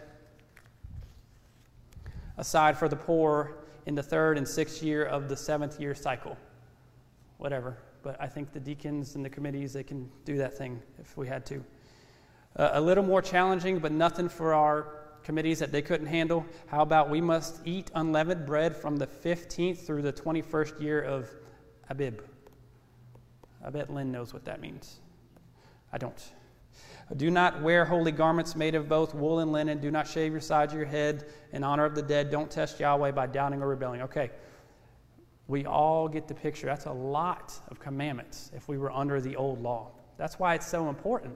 aside 2.35 2.77
for 2.77 2.89
the 2.89 2.97
poor 2.97 3.59
in 3.85 3.95
the 3.95 4.03
third 4.03 4.37
and 4.37 4.45
sixth 4.45 4.83
year 4.83 5.05
of 5.05 5.29
the 5.29 5.37
seventh 5.37 5.79
year 5.79 5.95
cycle. 5.95 6.35
Whatever. 7.37 7.77
But 8.03 8.17
I 8.19 8.27
think 8.27 8.51
the 8.51 8.59
deacons 8.59 9.15
and 9.15 9.23
the 9.23 9.29
committees, 9.29 9.71
they 9.71 9.83
can 9.83 10.11
do 10.25 10.35
that 10.39 10.57
thing 10.57 10.81
if 10.99 11.15
we 11.15 11.29
had 11.29 11.45
to. 11.45 11.63
Uh, 12.57 12.71
a 12.73 12.81
little 12.81 13.05
more 13.05 13.21
challenging, 13.21 13.79
but 13.79 13.93
nothing 13.93 14.27
for 14.27 14.53
our 14.53 14.96
committees 15.27 15.59
that 15.59 15.73
they 15.73 15.81
couldn't 15.81 16.07
handle. 16.07 16.45
How 16.67 16.81
about 16.81 17.09
we 17.09 17.19
must 17.19 17.59
eat 17.65 17.91
unleavened 17.93 18.45
bread 18.45 18.73
from 18.73 18.95
the 18.95 19.05
15th 19.05 19.79
through 19.79 20.01
the 20.01 20.13
21st 20.13 20.81
year 20.81 21.01
of 21.01 21.29
Abib? 21.89 22.23
I 23.61 23.69
bet 23.69 23.93
Lynn 23.93 24.09
knows 24.09 24.33
what 24.33 24.45
that 24.45 24.61
means. 24.61 25.01
I 25.91 25.97
don't. 25.97 26.31
Do 27.17 27.29
not 27.29 27.61
wear 27.61 27.83
holy 27.83 28.13
garments 28.13 28.55
made 28.55 28.73
of 28.73 28.87
both 28.87 29.13
wool 29.13 29.39
and 29.39 29.51
linen. 29.51 29.81
Do 29.81 29.91
not 29.91 30.07
shave 30.07 30.31
your 30.31 30.39
sides 30.39 30.71
of 30.71 30.79
your 30.79 30.87
head 30.87 31.25
in 31.51 31.61
honor 31.61 31.83
of 31.83 31.93
the 31.93 32.01
dead. 32.01 32.31
Don't 32.31 32.49
test 32.49 32.79
Yahweh 32.79 33.11
by 33.11 33.27
doubting 33.27 33.61
or 33.61 33.67
rebelling. 33.67 34.03
Okay, 34.03 34.31
we 35.49 35.65
all 35.65 36.07
get 36.07 36.29
the 36.29 36.35
picture. 36.35 36.67
That's 36.67 36.85
a 36.85 36.93
lot 36.93 37.53
of 37.67 37.81
commandments 37.81 38.49
if 38.55 38.69
we 38.69 38.77
were 38.77 38.93
under 38.93 39.19
the 39.19 39.35
old 39.35 39.61
law. 39.61 39.91
That's 40.17 40.39
why 40.39 40.55
it's 40.55 40.67
so 40.67 40.87
important. 40.87 41.35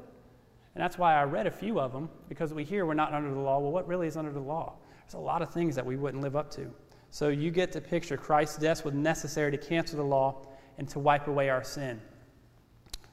And 0.75 0.81
that's 0.81 0.97
why 0.97 1.15
I 1.15 1.23
read 1.23 1.47
a 1.47 1.51
few 1.51 1.79
of 1.79 1.91
them, 1.91 2.09
because 2.29 2.53
we 2.53 2.63
hear 2.63 2.85
we're 2.85 2.93
not 2.93 3.13
under 3.13 3.31
the 3.31 3.39
law. 3.39 3.59
Well, 3.59 3.71
what 3.71 3.87
really 3.87 4.07
is 4.07 4.15
under 4.15 4.31
the 4.31 4.39
law? 4.39 4.75
There's 5.03 5.15
a 5.15 5.17
lot 5.17 5.41
of 5.41 5.51
things 5.51 5.75
that 5.75 5.85
we 5.85 5.97
wouldn't 5.97 6.23
live 6.23 6.35
up 6.35 6.49
to. 6.51 6.71
So 7.09 7.27
you 7.27 7.51
get 7.51 7.73
to 7.73 7.81
picture. 7.81 8.15
Christ's 8.15 8.57
death 8.57 8.85
was 8.85 8.93
necessary 8.93 9.51
to 9.51 9.57
cancel 9.57 9.97
the 9.97 10.03
law 10.03 10.45
and 10.77 10.87
to 10.89 10.99
wipe 10.99 11.27
away 11.27 11.49
our 11.49 11.63
sin. 11.63 12.01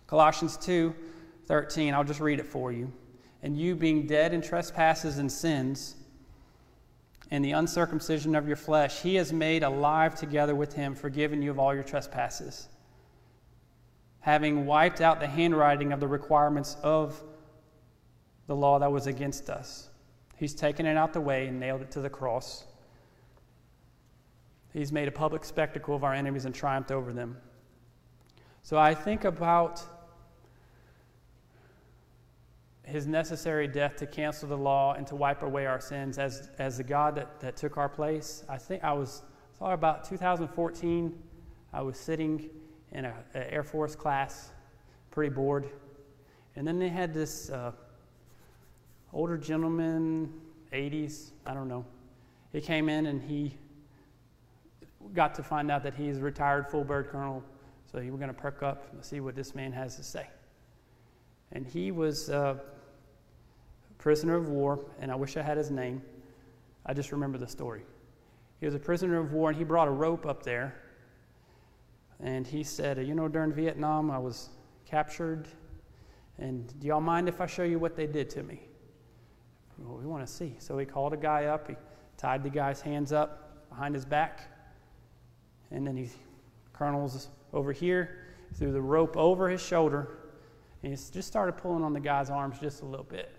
Colossians 0.06 0.56
2 0.56 0.94
13, 1.46 1.94
I'll 1.94 2.04
just 2.04 2.20
read 2.20 2.38
it 2.38 2.46
for 2.46 2.72
you. 2.72 2.92
And 3.42 3.56
you, 3.56 3.74
being 3.74 4.06
dead 4.06 4.34
in 4.34 4.42
trespasses 4.42 5.16
and 5.16 5.32
sins, 5.32 5.96
and 7.30 7.44
the 7.44 7.52
uncircumcision 7.52 8.34
of 8.34 8.46
your 8.46 8.56
flesh, 8.56 9.00
he 9.00 9.14
has 9.16 9.32
made 9.32 9.62
alive 9.62 10.14
together 10.14 10.54
with 10.54 10.74
him, 10.74 10.94
forgiven 10.94 11.42
you 11.42 11.50
of 11.50 11.58
all 11.58 11.74
your 11.74 11.82
trespasses, 11.82 12.68
having 14.20 14.66
wiped 14.66 15.00
out 15.00 15.20
the 15.20 15.26
handwriting 15.26 15.92
of 15.92 16.00
the 16.00 16.08
requirements 16.08 16.76
of 16.82 17.22
the 18.48 18.56
law 18.56 18.80
that 18.80 18.90
was 18.90 19.06
against 19.06 19.48
us. 19.48 19.90
He's 20.36 20.54
taken 20.54 20.86
it 20.86 20.96
out 20.96 21.12
the 21.12 21.20
way 21.20 21.46
and 21.46 21.60
nailed 21.60 21.82
it 21.82 21.90
to 21.92 22.00
the 22.00 22.10
cross. 22.10 22.64
He's 24.72 24.90
made 24.90 25.06
a 25.06 25.12
public 25.12 25.44
spectacle 25.44 25.94
of 25.94 26.02
our 26.02 26.14
enemies 26.14 26.44
and 26.44 26.54
triumphed 26.54 26.90
over 26.90 27.12
them. 27.12 27.36
So 28.62 28.78
I 28.78 28.94
think 28.94 29.24
about 29.24 29.82
his 32.84 33.06
necessary 33.06 33.68
death 33.68 33.96
to 33.96 34.06
cancel 34.06 34.48
the 34.48 34.56
law 34.56 34.94
and 34.94 35.06
to 35.08 35.14
wipe 35.14 35.42
away 35.42 35.66
our 35.66 35.80
sins 35.80 36.16
as, 36.18 36.50
as 36.58 36.78
the 36.78 36.84
God 36.84 37.16
that, 37.16 37.40
that 37.40 37.56
took 37.56 37.76
our 37.76 37.88
place. 37.88 38.44
I 38.48 38.56
think 38.56 38.82
I 38.82 38.92
was, 38.92 39.22
thought 39.58 39.74
about 39.74 40.04
2014. 40.04 41.14
I 41.74 41.82
was 41.82 41.98
sitting 41.98 42.48
in 42.92 43.04
an 43.04 43.12
Air 43.34 43.62
Force 43.62 43.94
class, 43.94 44.52
pretty 45.10 45.34
bored. 45.34 45.68
And 46.56 46.66
then 46.66 46.78
they 46.78 46.88
had 46.88 47.12
this 47.12 47.50
uh, 47.50 47.72
older 49.12 49.36
gentleman, 49.36 50.32
80s, 50.72 51.30
I 51.46 51.54
don't 51.54 51.68
know. 51.68 51.84
He 52.52 52.60
came 52.60 52.88
in 52.88 53.06
and 53.06 53.22
he 53.22 53.54
got 55.14 55.34
to 55.36 55.42
find 55.42 55.70
out 55.70 55.82
that 55.82 55.94
he's 55.94 56.18
a 56.18 56.20
retired 56.20 56.68
full 56.68 56.84
bird 56.84 57.08
colonel. 57.08 57.42
So 57.90 58.00
he 58.00 58.10
was 58.10 58.18
going 58.18 58.32
to 58.32 58.38
perk 58.38 58.62
up 58.62 58.92
and 58.92 59.04
see 59.04 59.20
what 59.20 59.34
this 59.34 59.54
man 59.54 59.72
has 59.72 59.96
to 59.96 60.02
say. 60.02 60.26
And 61.52 61.66
he 61.66 61.90
was. 61.90 62.30
Uh, 62.30 62.58
prisoner 63.98 64.36
of 64.36 64.48
war, 64.48 64.78
and 65.00 65.10
I 65.10 65.16
wish 65.16 65.36
I 65.36 65.42
had 65.42 65.56
his 65.56 65.70
name. 65.70 66.00
I 66.86 66.94
just 66.94 67.12
remember 67.12 67.36
the 67.36 67.48
story. 67.48 67.82
He 68.60 68.66
was 68.66 68.74
a 68.74 68.78
prisoner 68.78 69.18
of 69.18 69.32
war, 69.32 69.50
and 69.50 69.58
he 69.58 69.64
brought 69.64 69.88
a 69.88 69.90
rope 69.90 70.24
up 70.24 70.42
there. 70.42 70.80
And 72.20 72.46
he 72.46 72.62
said, 72.62 73.04
You 73.06 73.14
know, 73.14 73.28
during 73.28 73.52
Vietnam, 73.52 74.10
I 74.10 74.18
was 74.18 74.48
captured. 74.86 75.48
And 76.38 76.72
do 76.80 76.86
y'all 76.86 77.00
mind 77.00 77.28
if 77.28 77.40
I 77.40 77.46
show 77.46 77.64
you 77.64 77.78
what 77.78 77.96
they 77.96 78.06
did 78.06 78.30
to 78.30 78.42
me? 78.42 78.62
Well, 79.78 79.96
we 79.96 80.06
want 80.06 80.26
to 80.26 80.32
see. 80.32 80.56
So 80.58 80.76
he 80.78 80.86
called 80.86 81.12
a 81.12 81.16
guy 81.16 81.46
up. 81.46 81.68
He 81.68 81.76
tied 82.16 82.42
the 82.42 82.50
guy's 82.50 82.80
hands 82.80 83.12
up 83.12 83.68
behind 83.68 83.94
his 83.94 84.04
back. 84.04 84.40
And 85.70 85.86
then 85.86 85.96
he, 85.96 86.08
colonel's 86.72 87.28
over 87.52 87.72
here, 87.72 88.26
threw 88.54 88.72
the 88.72 88.80
rope 88.80 89.16
over 89.16 89.48
his 89.48 89.62
shoulder. 89.62 90.18
And 90.82 90.92
he 90.92 90.96
just 91.12 91.28
started 91.28 91.52
pulling 91.52 91.84
on 91.84 91.92
the 91.92 92.00
guy's 92.00 92.30
arms 92.30 92.58
just 92.58 92.82
a 92.82 92.86
little 92.86 93.06
bit. 93.06 93.34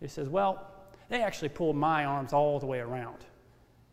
He 0.00 0.08
says, 0.08 0.28
Well, 0.28 0.66
they 1.08 1.22
actually 1.22 1.48
pulled 1.48 1.76
my 1.76 2.04
arms 2.04 2.32
all 2.32 2.58
the 2.58 2.66
way 2.66 2.78
around 2.78 3.24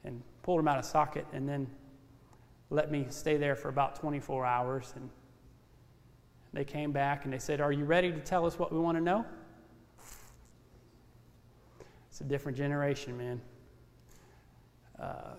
and 0.04 0.22
pulled 0.44 0.60
them 0.60 0.68
out 0.68 0.78
of 0.78 0.86
socket 0.86 1.26
and 1.34 1.48
then 1.48 1.68
let 2.70 2.92
me 2.92 3.06
stay 3.10 3.38
there 3.38 3.56
for 3.56 3.70
about 3.70 3.96
24 3.96 4.46
hours. 4.46 4.94
And 4.96 5.10
they 6.54 6.64
came 6.64 6.92
back 6.92 7.26
and 7.26 7.34
they 7.34 7.40
said, 7.40 7.62
Are 7.62 7.72
you 7.72 7.86
ready 7.86 8.12
to 8.12 8.20
tell 8.20 8.46
us 8.46 8.58
what 8.58 8.72
we 8.72 8.80
want 8.80 8.98
to 8.98 9.04
know? 9.04 9.26
It's 12.16 12.22
a 12.22 12.24
different 12.24 12.58
generation, 12.58 13.18
man. 13.18 13.42
Uh, 14.98 15.34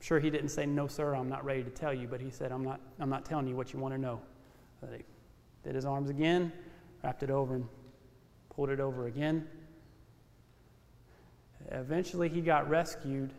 sure, 0.00 0.20
he 0.20 0.28
didn't 0.28 0.50
say, 0.50 0.66
No, 0.66 0.86
sir, 0.86 1.14
I'm 1.14 1.30
not 1.30 1.42
ready 1.46 1.62
to 1.62 1.70
tell 1.70 1.94
you, 1.94 2.06
but 2.06 2.20
he 2.20 2.28
said, 2.28 2.52
I'm 2.52 2.62
not, 2.62 2.78
I'm 2.98 3.08
not 3.08 3.24
telling 3.24 3.46
you 3.46 3.56
what 3.56 3.72
you 3.72 3.78
want 3.78 3.94
to 3.94 3.98
know. 3.98 4.20
So 4.78 4.86
they 4.88 5.02
did 5.64 5.74
his 5.74 5.86
arms 5.86 6.10
again, 6.10 6.52
wrapped 7.02 7.22
it 7.22 7.30
over, 7.30 7.54
and 7.54 7.66
pulled 8.54 8.68
it 8.68 8.80
over 8.80 9.06
again. 9.06 9.48
Eventually, 11.70 12.28
he 12.28 12.42
got 12.42 12.68
rescued. 12.68 13.32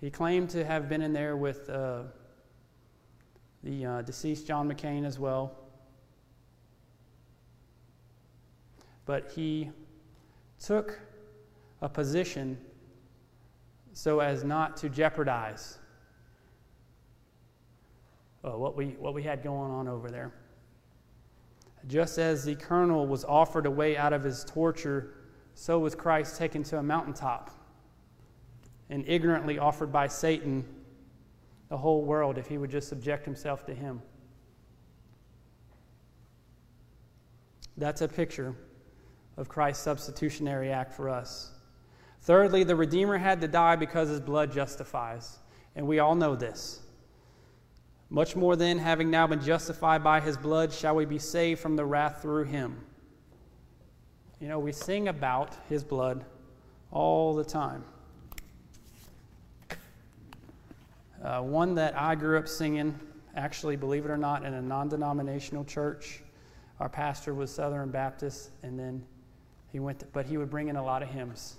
He 0.00 0.10
claimed 0.10 0.50
to 0.50 0.64
have 0.64 0.88
been 0.88 1.02
in 1.02 1.12
there 1.12 1.36
with 1.36 1.70
uh, 1.70 2.02
the 3.62 3.86
uh, 3.86 4.02
deceased 4.02 4.44
John 4.44 4.68
McCain 4.68 5.06
as 5.06 5.20
well. 5.20 5.52
But 9.06 9.30
he 9.30 9.70
took 10.58 10.98
a 11.82 11.88
position 11.88 12.56
so 13.92 14.20
as 14.20 14.44
not 14.44 14.76
to 14.78 14.88
jeopardize 14.88 15.78
uh, 18.44 18.50
what, 18.50 18.76
we, 18.76 18.86
what 18.98 19.12
we 19.12 19.22
had 19.22 19.42
going 19.42 19.70
on 19.70 19.86
over 19.88 20.10
there. 20.10 20.32
Just 21.88 22.18
as 22.18 22.44
the 22.44 22.54
colonel 22.54 23.06
was 23.06 23.24
offered 23.24 23.66
a 23.66 23.70
way 23.70 23.96
out 23.96 24.12
of 24.12 24.22
his 24.22 24.44
torture 24.44 25.14
so 25.54 25.78
was 25.78 25.94
Christ 25.94 26.38
taken 26.38 26.62
to 26.64 26.78
a 26.78 26.82
mountaintop 26.82 27.50
and 28.88 29.04
ignorantly 29.06 29.58
offered 29.58 29.92
by 29.92 30.06
Satan 30.06 30.64
the 31.68 31.76
whole 31.76 32.02
world 32.04 32.38
if 32.38 32.46
he 32.46 32.58
would 32.58 32.70
just 32.70 32.88
subject 32.88 33.24
himself 33.24 33.66
to 33.66 33.74
him. 33.74 34.00
That's 37.76 38.02
a 38.02 38.08
picture 38.08 38.54
of 39.36 39.48
Christ's 39.48 39.82
substitutionary 39.82 40.70
act 40.70 40.92
for 40.92 41.08
us. 41.08 41.52
Thirdly, 42.22 42.62
the 42.62 42.76
Redeemer 42.76 43.18
had 43.18 43.40
to 43.40 43.48
die 43.48 43.76
because 43.76 44.08
his 44.08 44.20
blood 44.20 44.52
justifies. 44.52 45.38
And 45.74 45.86
we 45.86 45.98
all 45.98 46.14
know 46.14 46.36
this. 46.36 46.80
Much 48.10 48.36
more 48.36 48.56
then, 48.56 48.78
having 48.78 49.10
now 49.10 49.26
been 49.26 49.40
justified 49.40 50.04
by 50.04 50.20
his 50.20 50.36
blood, 50.36 50.72
shall 50.72 50.94
we 50.94 51.04
be 51.04 51.18
saved 51.18 51.60
from 51.60 51.76
the 51.76 51.84
wrath 51.84 52.22
through 52.22 52.44
him. 52.44 52.78
You 54.38 54.48
know, 54.48 54.58
we 54.58 54.70
sing 54.70 55.08
about 55.08 55.56
his 55.68 55.82
blood 55.82 56.24
all 56.90 57.34
the 57.34 57.44
time. 57.44 57.84
Uh, 61.24 61.40
one 61.40 61.74
that 61.76 61.98
I 61.98 62.14
grew 62.14 62.38
up 62.38 62.46
singing, 62.46 62.98
actually, 63.34 63.76
believe 63.76 64.04
it 64.04 64.10
or 64.10 64.16
not, 64.16 64.44
in 64.44 64.54
a 64.54 64.62
non 64.62 64.88
denominational 64.88 65.64
church. 65.64 66.22
Our 66.80 66.88
pastor 66.88 67.32
was 67.34 67.52
Southern 67.52 67.90
Baptist, 67.90 68.50
and 68.62 68.78
then 68.78 69.02
he 69.68 69.80
went, 69.80 70.00
to, 70.00 70.06
but 70.12 70.26
he 70.26 70.36
would 70.36 70.50
bring 70.50 70.68
in 70.68 70.76
a 70.76 70.84
lot 70.84 71.02
of 71.02 71.08
hymns. 71.08 71.56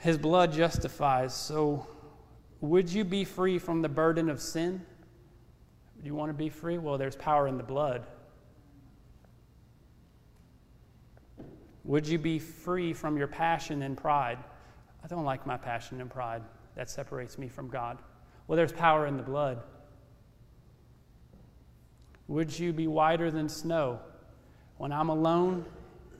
His 0.00 0.16
blood 0.16 0.52
justifies. 0.52 1.34
So, 1.34 1.86
would 2.60 2.88
you 2.90 3.04
be 3.04 3.24
free 3.24 3.58
from 3.58 3.82
the 3.82 3.88
burden 3.88 4.28
of 4.28 4.40
sin? 4.40 4.84
Do 6.00 6.06
you 6.06 6.14
want 6.14 6.30
to 6.30 6.34
be 6.34 6.48
free? 6.48 6.78
Well, 6.78 6.98
there's 6.98 7.16
power 7.16 7.48
in 7.48 7.56
the 7.56 7.64
blood. 7.64 8.06
Would 11.84 12.06
you 12.06 12.18
be 12.18 12.38
free 12.38 12.92
from 12.92 13.16
your 13.16 13.26
passion 13.26 13.82
and 13.82 13.96
pride? 13.96 14.38
I 15.02 15.06
don't 15.08 15.24
like 15.24 15.46
my 15.46 15.56
passion 15.56 16.00
and 16.00 16.10
pride. 16.10 16.42
That 16.76 16.90
separates 16.90 17.38
me 17.38 17.48
from 17.48 17.68
God. 17.68 17.98
Well, 18.46 18.56
there's 18.56 18.72
power 18.72 19.06
in 19.06 19.16
the 19.16 19.22
blood. 19.22 19.62
Would 22.28 22.56
you 22.56 22.72
be 22.72 22.86
whiter 22.86 23.30
than 23.30 23.48
snow? 23.48 24.00
When 24.76 24.92
I'm 24.92 25.08
alone 25.08 25.64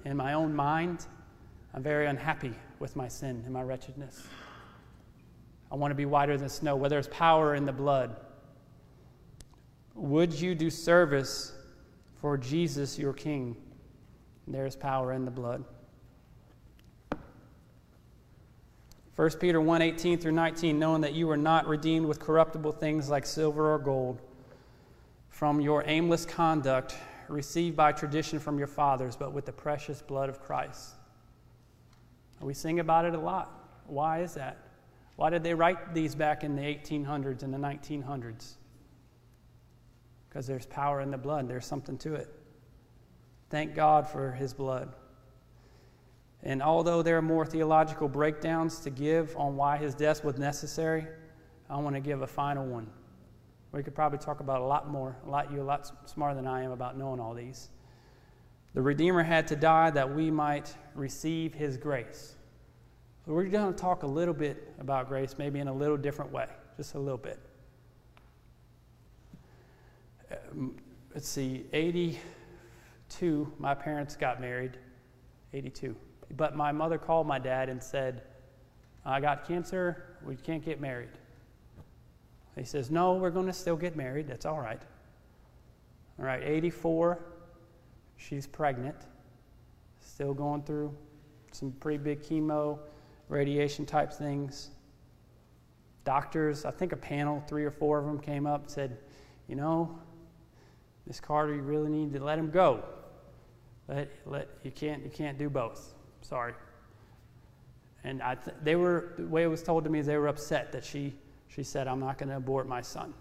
in 0.05 0.17
my 0.17 0.33
own 0.33 0.55
mind, 0.55 1.07
I'm 1.75 1.83
very 1.83 2.07
unhappy 2.07 2.55
with 2.81 2.97
my 2.97 3.09
sin 3.09 3.43
and 3.45 3.53
my 3.53 3.63
wretchedness. 3.63 4.23
I 5.71 5.75
want 5.75 5.91
to 5.91 5.95
be 5.95 6.07
whiter 6.07 6.37
than 6.37 6.49
snow. 6.49 6.77
Well, 6.77 6.89
there's 6.89 7.09
power 7.09 7.55
in 7.55 7.65
the 7.65 7.73
blood. 7.73 8.17
Would 9.95 10.33
you 10.33 10.55
do 10.55 10.71
service 10.71 11.53
for 12.21 12.39
Jesus, 12.39 12.99
your 12.99 13.13
King? 13.13 13.57
There's 14.47 14.77
power 14.77 15.13
in 15.13 15.25
the 15.25 15.31
blood. 15.31 15.65
1 19.17 19.31
Peter 19.41 19.61
1 19.61 19.83
18 19.83 20.19
through 20.19 20.33
19, 20.33 20.79
knowing 20.79 21.01
that 21.01 21.13
you 21.13 21.27
were 21.27 21.37
not 21.37 21.67
redeemed 21.67 22.07
with 22.07 22.21
corruptible 22.21 22.73
things 22.73 23.11
like 23.11 23.27
silver 23.27 23.75
or 23.75 23.79
gold 23.79 24.23
from 25.29 25.61
your 25.61 25.83
aimless 25.87 26.25
conduct 26.25 26.97
received 27.29 27.77
by 27.77 27.93
tradition 27.93 28.39
from 28.39 28.59
your 28.59 28.67
fathers, 28.67 29.17
but 29.17 29.33
with 29.33 29.45
the 29.45 29.53
precious 29.53 30.01
blood 30.01 30.29
of 30.29 30.41
Christ. 30.41 30.95
We 32.41 32.55
sing 32.55 32.81
about 32.81 33.05
it 33.05 33.15
a 33.15 33.19
lot. 33.19 33.83
Why 33.87 34.21
is 34.23 34.35
that? 34.35 34.59
Why 35.17 35.31
did 35.31 35.43
they 35.43 35.55
write 35.55 35.95
these 35.95 36.15
back 36.15 36.45
in 36.45 36.55
the 36.55 36.63
1800s 36.63 37.43
and 37.43 37.53
the 37.53 37.59
1900s? 37.59 38.55
Because 40.29 40.47
there's 40.47 40.67
power 40.67 41.01
in 41.01 41.11
the 41.11 41.19
blood, 41.19 41.49
there's 41.49 41.67
something 41.67 41.99
to 41.99 42.15
it. 42.15 42.29
Thank 43.51 43.75
God 43.75 44.07
for 44.07 44.33
his 44.33 44.53
blood. 44.55 44.95
And 46.43 46.63
although 46.63 47.03
there 47.03 47.17
are 47.17 47.23
more 47.23 47.45
theological 47.45 48.09
breakdowns 48.09 48.79
to 48.81 48.91
give 48.91 49.37
on 49.37 49.57
why 49.57 49.77
his 49.77 49.95
death 49.95 50.23
was 50.23 50.39
necessary, 50.39 51.07
I 51.69 51.77
want 51.79 51.97
to 51.97 52.01
give 52.01 52.23
a 52.23 52.27
final 52.27 52.65
one. 52.65 52.89
We 53.73 53.83
could 53.83 53.95
probably 53.95 54.19
talk 54.19 54.41
about 54.41 54.61
a 54.61 54.65
lot 54.65 54.89
more, 54.89 55.17
a 55.27 55.31
lot 55.31 55.53
you 55.53 55.61
a 55.61 55.65
lot 55.65 56.09
smarter 56.09 56.35
than 56.35 56.47
I 56.47 56.63
am 56.63 56.71
about 56.71 56.97
knowing 56.97 57.21
all 57.21 57.35
these. 57.35 57.71
The 58.79 58.85
Redeemer 58.85 59.25
had 59.25 59.49
to 59.49 59.57
die 59.57 59.91
that 59.91 60.15
we 60.15 60.31
might 60.31 60.73
receive 60.95 61.53
his 61.53 61.77
grace. 61.77 62.37
So 63.27 63.33
we're 63.33 63.47
going 63.47 63.75
to 63.75 63.77
talk 63.77 64.05
a 64.05 64.07
little 64.07 64.33
bit 64.33 64.73
about 64.79 65.09
grace, 65.09 65.35
maybe 65.37 65.59
in 65.59 65.67
a 65.67 65.73
little 65.73 65.97
different 65.97 66.31
way, 66.31 66.47
just 66.77 66.95
a 66.95 66.99
little 67.01 67.19
bit. 67.19 67.41
Um, 70.31 70.77
let's 71.13 71.29
see, 71.29 71.67
82, 71.73 73.53
my 73.59 73.75
parents 73.75 74.15
got 74.15 74.41
married. 74.41 74.79
82. 75.53 75.97
But 76.37 76.55
my 76.55 76.71
mother 76.71 76.99
called 76.99 77.27
my 77.27 77.41
dad 77.41 77.69
and 77.69 77.83
said, 77.83 78.23
I 79.05 79.21
got 79.21 79.45
cancer, 79.45 80.05
we 80.25 80.37
can't 80.37 80.65
get 80.65 80.81
married. 80.81 81.19
He 82.55 82.63
says, 82.63 82.93
No, 82.93 83.15
we're 83.15 83.31
going 83.31 83.47
to 83.47 83.53
still 83.53 83.75
get 83.75 83.97
married. 83.97 84.29
That's 84.29 84.47
all 84.47 84.61
right. 84.61 84.83
All 86.21 86.25
right, 86.25 86.45
84, 86.45 87.19
she's 88.19 88.47
pregnant, 88.47 88.97
still 90.01 90.35
going 90.35 90.63
through 90.63 90.95
some 91.53 91.73
pretty 91.73 91.97
big 91.97 92.23
chemo, 92.23 92.79
radiation 93.29 93.87
type 93.87 94.13
things. 94.13 94.71
Doctors, 96.05 96.65
I 96.65 96.71
think 96.71 96.93
a 96.93 96.97
panel, 96.97 97.43
three 97.49 97.65
or 97.65 97.71
four 97.71 97.99
of 97.99 98.07
them 98.07 98.19
came 98.19 98.47
up 98.47 98.69
said, 98.69 98.99
You 99.47 99.57
know, 99.57 99.99
Miss 101.07 101.21
Carter, 101.21 101.55
you 101.55 101.63
really 101.63 101.91
need 101.91 102.13
to 102.13 102.23
let 102.23 102.39
him 102.39 102.51
go. 102.51 102.85
Let, 103.89 104.11
let, 104.27 104.49
you, 104.63 104.71
can't, 104.71 105.03
you 105.03 105.11
can't 105.11 105.39
do 105.39 105.49
both. 105.49 105.95
Sorry. 106.21 106.53
And 108.05 108.23
I 108.23 108.35
th- 108.35 108.57
they 108.63 108.77
were, 108.77 109.15
the 109.19 109.27
way 109.27 109.43
it 109.43 109.47
was 109.47 109.63
told 109.63 109.85
to 109.85 109.91
me 109.91 109.99
is 109.99 110.07
they 110.07 110.19
were 110.19 110.29
upset 110.29 110.73
that 110.73 110.85
she, 110.85 111.15
she 111.49 111.63
said, 111.63 111.89
I'm 111.89 112.01
not 112.01 112.19
going 112.19 112.29
to 112.29 112.37
abort 112.37 112.69
my 112.69 112.83
son. 112.83 113.15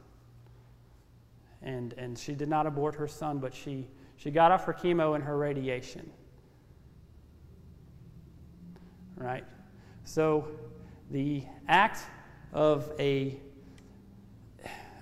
And, 1.62 1.94
and 1.94 2.18
she 2.18 2.36
did 2.36 2.50
not 2.50 2.68
abort 2.68 2.96
her 2.96 3.08
son, 3.08 3.40
but 3.40 3.56
she, 3.56 3.88
she 4.18 4.32
got 4.32 4.52
off 4.52 4.66
her 4.66 4.74
chemo 4.74 5.16
and 5.16 5.24
her 5.24 5.38
radiation. 5.38 6.10
Right? 9.16 9.46
So 10.04 10.48
the 11.10 11.44
act 11.68 12.02
of 12.54 12.92
a, 13.00 13.40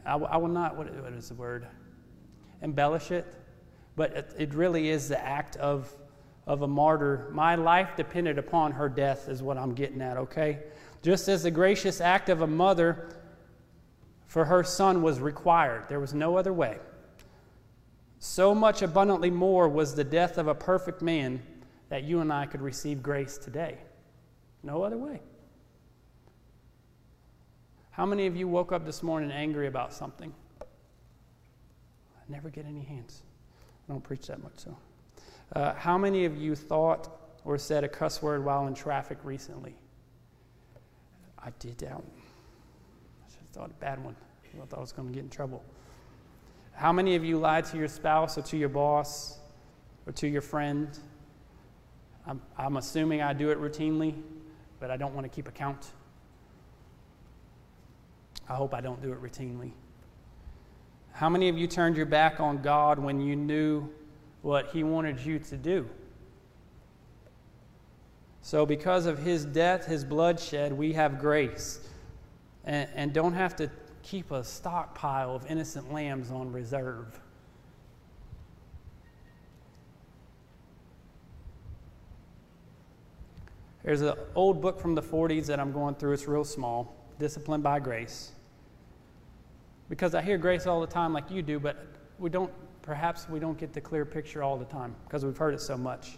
I, 0.06 0.16
I 0.16 0.38
will 0.38 0.48
not, 0.48 0.78
what, 0.78 0.94
what 1.04 1.14
is 1.14 1.30
the 1.30 1.36
word? 1.36 1.68
Embellish 2.62 3.12
it, 3.12 3.26
but 3.96 4.14
it, 4.14 4.36
it 4.38 4.54
really 4.54 4.90
is 4.90 5.10
the 5.10 5.24
act 5.24 5.56
of 5.58 5.94
of 6.48 6.62
a 6.62 6.68
martyr. 6.68 7.28
My 7.32 7.56
life 7.56 7.96
depended 7.96 8.38
upon 8.38 8.72
her 8.74 8.88
death, 8.88 9.30
is 9.30 9.42
what 9.42 9.58
I'm 9.58 9.74
getting 9.74 10.02
at, 10.02 10.18
okay? 10.18 10.60
Just 11.02 11.28
as 11.28 11.44
the 11.44 11.52
gracious 11.52 12.02
act 12.02 12.30
of 12.30 12.42
a 12.42 12.48
mother 12.48 13.10
for 14.26 14.46
her 14.46 14.64
son 14.64 15.02
was 15.02 15.20
required, 15.20 15.86
there 15.90 16.00
was 16.00 16.14
no 16.14 16.38
other 16.38 16.54
way. 16.54 16.78
So 18.26 18.56
much 18.56 18.82
abundantly 18.82 19.30
more 19.30 19.70
was 19.70 19.94
the 19.94 20.04
death 20.04 20.40
of 20.40 20.48
a 20.48 20.56
perfect 20.56 21.04
man 21.04 21.42
that 21.90 22.04
you 22.04 22.22
and 22.22 22.34
I 22.34 22.48
could 22.48 22.60
receive 22.60 23.04
grace 23.04 23.38
today. 23.38 23.78
No 24.64 24.82
other 24.82 24.98
way. 24.98 25.22
How 27.92 28.04
many 28.04 28.26
of 28.26 28.36
you 28.36 28.48
woke 28.48 28.72
up 28.72 28.84
this 28.84 29.04
morning 29.04 29.32
angry 29.32 29.68
about 29.68 29.94
something? 29.94 30.34
I 30.60 30.66
never 32.28 32.50
get 32.50 32.66
any 32.66 32.82
hands. 32.82 33.22
I 33.88 33.94
don't 33.94 34.04
preach 34.04 34.26
that 34.28 34.42
much, 34.42 34.58
so. 34.58 34.76
Uh, 35.56 35.76
how 35.76 35.96
many 35.96 36.26
of 36.26 36.36
you 36.36 36.56
thought 36.56 37.38
or 37.46 37.60
said 37.60 37.84
a 37.84 37.88
cuss 37.88 38.24
word 38.24 38.44
while 38.44 38.66
in 38.66 38.74
traffic 38.74 39.20
recently? 39.24 39.76
I 41.38 41.52
did 41.60 41.78
that 41.78 41.94
one. 41.94 42.12
I 43.24 43.30
should 43.30 43.42
have 43.42 43.50
thought 43.50 43.70
a 43.70 43.80
bad 43.80 44.04
one. 44.04 44.16
I 44.52 44.66
thought 44.66 44.78
I 44.78 44.82
was 44.82 44.92
going 44.92 45.10
to 45.10 45.14
get 45.14 45.24
in 45.24 45.30
trouble. 45.30 45.64
How 46.76 46.92
many 46.92 47.16
of 47.16 47.24
you 47.24 47.38
lied 47.38 47.66
to 47.66 47.78
your 47.78 47.88
spouse 47.88 48.38
or 48.38 48.42
to 48.44 48.58
your 48.58 48.70
boss 48.70 49.40
or 50.06 50.14
to 50.14 50.28
your 50.28 50.42
friend? 50.42 50.88
I'm, 52.28 52.42
I'm 52.58 52.78
assuming 52.78 53.22
I 53.22 53.34
do 53.34 53.50
it 53.50 53.60
routinely, 53.60 54.16
but 54.80 54.92
I 54.92 54.98
don't 54.98 55.14
want 55.14 55.26
to 55.26 55.30
keep 55.30 55.48
account. 55.48 55.92
I 58.48 58.56
hope 58.56 58.74
I 58.74 58.82
don't 58.82 59.02
do 59.02 59.12
it 59.12 59.22
routinely. 59.22 59.72
How 61.14 61.30
many 61.30 61.50
of 61.50 61.58
you 61.58 61.66
turned 61.66 61.96
your 61.96 62.06
back 62.06 62.40
on 62.40 62.62
God 62.62 63.00
when 63.00 63.22
you 63.22 63.36
knew 63.36 63.90
what 64.46 64.68
he 64.68 64.84
wanted 64.84 65.20
you 65.20 65.40
to 65.40 65.58
do. 65.58 65.90
So, 68.44 68.64
because 68.64 69.08
of 69.08 69.18
his 69.18 69.44
death, 69.44 69.88
his 69.88 70.06
bloodshed, 70.06 70.72
we 70.72 70.94
have 70.94 71.18
grace 71.18 71.80
and, 72.64 72.88
and 72.94 73.12
don't 73.12 73.34
have 73.34 73.56
to 73.56 73.72
keep 74.06 74.30
a 74.32 74.44
stockpile 74.44 75.36
of 75.36 75.50
innocent 75.50 75.92
lambs 75.92 76.32
on 76.32 76.52
reserve. 76.52 77.20
There's 83.84 84.02
an 84.02 84.14
old 84.36 84.62
book 84.62 84.80
from 84.80 84.96
the 84.96 85.02
40s 85.02 85.48
that 85.48 85.60
I'm 85.60 85.72
going 85.72 85.96
through. 85.96 86.14
It's 86.14 86.28
real 86.28 86.44
small 86.44 86.96
Disciplined 87.18 87.64
by 87.64 87.80
Grace. 87.80 88.32
Because 89.90 90.14
I 90.16 90.22
hear 90.22 90.38
grace 90.38 90.66
all 90.66 90.82
the 90.82 90.88
time, 90.88 91.14
like 91.14 91.30
you 91.30 91.42
do, 91.42 91.60
but 91.60 91.86
we 92.20 92.30
don't 92.30 92.52
perhaps 92.82 93.28
we 93.30 93.40
don't 93.40 93.58
get 93.58 93.74
the 93.74 93.82
clear 93.82 94.06
picture 94.06 94.44
all 94.44 94.58
the 94.58 94.66
time 94.66 94.96
because 95.06 95.26
we've 95.26 95.38
heard 95.38 95.54
it 95.54 95.62
so 95.62 95.78
much. 95.78 96.18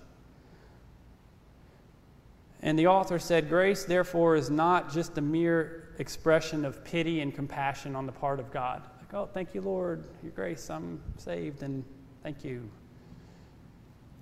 And 2.61 2.77
the 2.77 2.87
author 2.87 3.19
said, 3.19 3.49
Grace, 3.49 3.85
therefore, 3.85 4.35
is 4.35 4.49
not 4.49 4.91
just 4.91 5.17
a 5.17 5.21
mere 5.21 5.86
expression 5.97 6.65
of 6.65 6.83
pity 6.83 7.21
and 7.21 7.33
compassion 7.33 7.95
on 7.95 8.05
the 8.05 8.11
part 8.11 8.39
of 8.39 8.51
God. 8.51 8.83
Like, 8.99 9.13
oh, 9.13 9.29
thank 9.33 9.53
you, 9.53 9.61
Lord, 9.61 10.03
your 10.23 10.31
grace, 10.31 10.69
I'm 10.69 11.01
saved, 11.17 11.63
and 11.63 11.83
thank 12.23 12.43
you. 12.43 12.69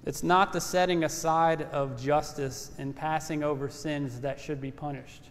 It's 0.05 0.21
not 0.21 0.53
the 0.53 0.61
setting 0.61 1.03
aside 1.03 1.63
of 1.71 2.01
justice 2.01 2.71
and 2.77 2.95
passing 2.95 3.43
over 3.43 3.69
sins 3.69 4.21
that 4.21 4.39
should 4.39 4.61
be 4.61 4.71
punished. 4.71 5.29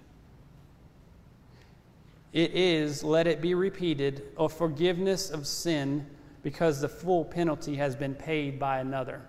It 2.33 2.50
is, 2.52 3.04
let 3.04 3.28
it 3.28 3.40
be 3.40 3.54
repeated, 3.54 4.24
a 4.37 4.48
forgiveness 4.48 5.30
of 5.30 5.46
sin 5.46 6.04
because 6.42 6.80
the 6.80 6.88
full 6.88 7.24
penalty 7.24 7.76
has 7.76 7.94
been 7.94 8.14
paid 8.14 8.59
by 8.59 8.80
another. 8.80 9.22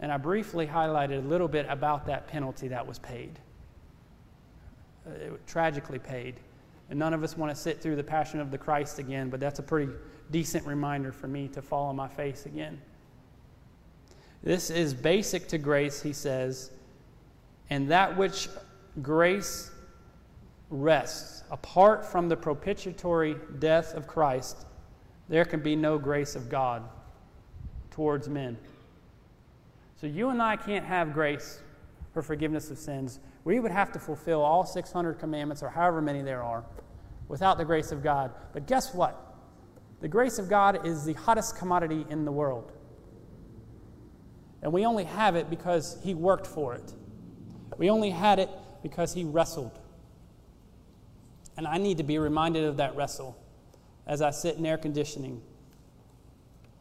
And 0.00 0.10
I 0.10 0.16
briefly 0.16 0.66
highlighted 0.66 1.24
a 1.24 1.28
little 1.28 1.48
bit 1.48 1.64
about 1.68 2.06
that 2.06 2.26
penalty 2.26 2.68
that 2.68 2.86
was 2.86 2.98
paid. 2.98 3.38
Uh, 5.06 5.36
tragically 5.46 5.98
paid. 5.98 6.34
And 6.90 6.98
none 6.98 7.14
of 7.14 7.22
us 7.22 7.36
want 7.36 7.54
to 7.54 7.60
sit 7.60 7.80
through 7.80 7.96
the 7.96 8.04
Passion 8.04 8.40
of 8.40 8.50
the 8.50 8.58
Christ 8.58 8.98
again, 8.98 9.30
but 9.30 9.40
that's 9.40 9.58
a 9.58 9.62
pretty 9.62 9.92
decent 10.30 10.66
reminder 10.66 11.12
for 11.12 11.28
me 11.28 11.48
to 11.48 11.62
fall 11.62 11.86
on 11.86 11.96
my 11.96 12.08
face 12.08 12.46
again. 12.46 12.80
This 14.42 14.70
is 14.70 14.94
basic 14.94 15.48
to 15.48 15.58
grace, 15.58 16.02
he 16.02 16.12
says, 16.12 16.70
and 17.70 17.90
that 17.90 18.16
which 18.16 18.48
grace 19.02 19.70
rests 20.70 21.44
apart 21.50 22.04
from 22.04 22.28
the 22.28 22.36
propitiatory 22.36 23.36
death 23.58 23.94
of 23.94 24.06
Christ 24.06 24.66
there 25.28 25.44
can 25.44 25.60
be 25.60 25.76
no 25.76 25.98
grace 25.98 26.36
of 26.36 26.48
God 26.48 26.82
towards 27.90 28.28
men. 28.28 28.56
So 30.00 30.06
you 30.06 30.28
and 30.30 30.40
I 30.40 30.56
can't 30.56 30.84
have 30.84 31.12
grace 31.12 31.60
for 32.12 32.22
forgiveness 32.22 32.70
of 32.70 32.78
sins. 32.78 33.18
We 33.46 33.60
would 33.60 33.70
have 33.70 33.92
to 33.92 34.00
fulfill 34.00 34.42
all 34.42 34.66
600 34.66 35.20
commandments 35.20 35.62
or 35.62 35.68
however 35.68 36.02
many 36.02 36.20
there 36.20 36.42
are 36.42 36.64
without 37.28 37.58
the 37.58 37.64
grace 37.64 37.92
of 37.92 38.02
God. 38.02 38.32
But 38.52 38.66
guess 38.66 38.92
what? 38.92 39.36
The 40.00 40.08
grace 40.08 40.40
of 40.40 40.48
God 40.48 40.84
is 40.84 41.04
the 41.04 41.12
hottest 41.12 41.56
commodity 41.56 42.04
in 42.10 42.24
the 42.24 42.32
world. 42.32 42.72
And 44.62 44.72
we 44.72 44.84
only 44.84 45.04
have 45.04 45.36
it 45.36 45.48
because 45.48 45.96
He 46.02 46.12
worked 46.12 46.44
for 46.44 46.74
it. 46.74 46.92
We 47.78 47.88
only 47.88 48.10
had 48.10 48.40
it 48.40 48.50
because 48.82 49.14
He 49.14 49.22
wrestled. 49.22 49.78
And 51.56 51.68
I 51.68 51.78
need 51.78 51.98
to 51.98 52.02
be 52.02 52.18
reminded 52.18 52.64
of 52.64 52.78
that 52.78 52.96
wrestle 52.96 53.40
as 54.08 54.22
I 54.22 54.30
sit 54.30 54.56
in 54.56 54.66
air 54.66 54.76
conditioning, 54.76 55.40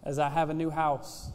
as 0.04 0.17
I 0.17 0.30
have 0.30 0.49
a 0.49 0.54
new 0.56 0.71
house. 0.71 1.30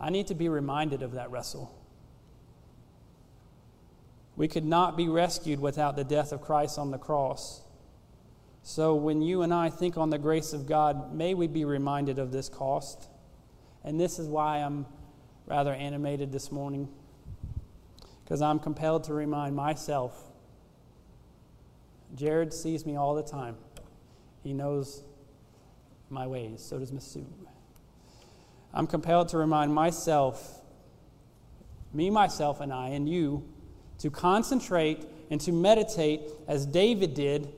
I 0.00 0.10
need 0.10 0.28
to 0.28 0.36
be 0.36 0.48
reminded 0.48 1.02
of 1.02 1.10
that 1.14 1.32
wrestle. 1.32 1.80
We 4.36 4.48
could 4.48 4.64
not 4.64 4.96
be 4.96 5.08
rescued 5.08 5.60
without 5.60 5.96
the 5.96 6.04
death 6.04 6.32
of 6.32 6.40
Christ 6.40 6.78
on 6.78 6.90
the 6.90 6.98
cross. 6.98 7.62
So 8.62 8.94
when 8.94 9.22
you 9.22 9.42
and 9.42 9.52
I 9.52 9.70
think 9.70 9.96
on 9.96 10.10
the 10.10 10.18
grace 10.18 10.52
of 10.52 10.66
God, 10.66 11.14
may 11.14 11.34
we 11.34 11.46
be 11.46 11.64
reminded 11.64 12.18
of 12.18 12.32
this 12.32 12.48
cost. 12.48 13.08
And 13.84 14.00
this 14.00 14.18
is 14.18 14.26
why 14.26 14.58
I'm 14.58 14.86
rather 15.46 15.72
animated 15.72 16.32
this 16.32 16.50
morning 16.50 16.88
because 18.24 18.40
I'm 18.40 18.58
compelled 18.58 19.04
to 19.04 19.14
remind 19.14 19.54
myself. 19.54 20.18
Jared 22.14 22.52
sees 22.52 22.86
me 22.86 22.96
all 22.96 23.14
the 23.14 23.22
time. 23.22 23.56
He 24.42 24.54
knows 24.54 25.02
my 26.08 26.26
ways. 26.26 26.62
So 26.62 26.78
does 26.78 26.92
Miss 26.92 27.04
Sue. 27.04 27.26
I'm 28.72 28.86
compelled 28.86 29.28
to 29.28 29.38
remind 29.38 29.74
myself, 29.74 30.62
me, 31.92 32.10
myself, 32.10 32.60
and 32.60 32.72
I, 32.72 32.88
and 32.88 33.08
you, 33.08 33.44
to 33.98 34.10
concentrate 34.10 35.04
and 35.30 35.40
to 35.40 35.52
meditate 35.52 36.22
as 36.46 36.66
David 36.66 37.14
did 37.14 37.52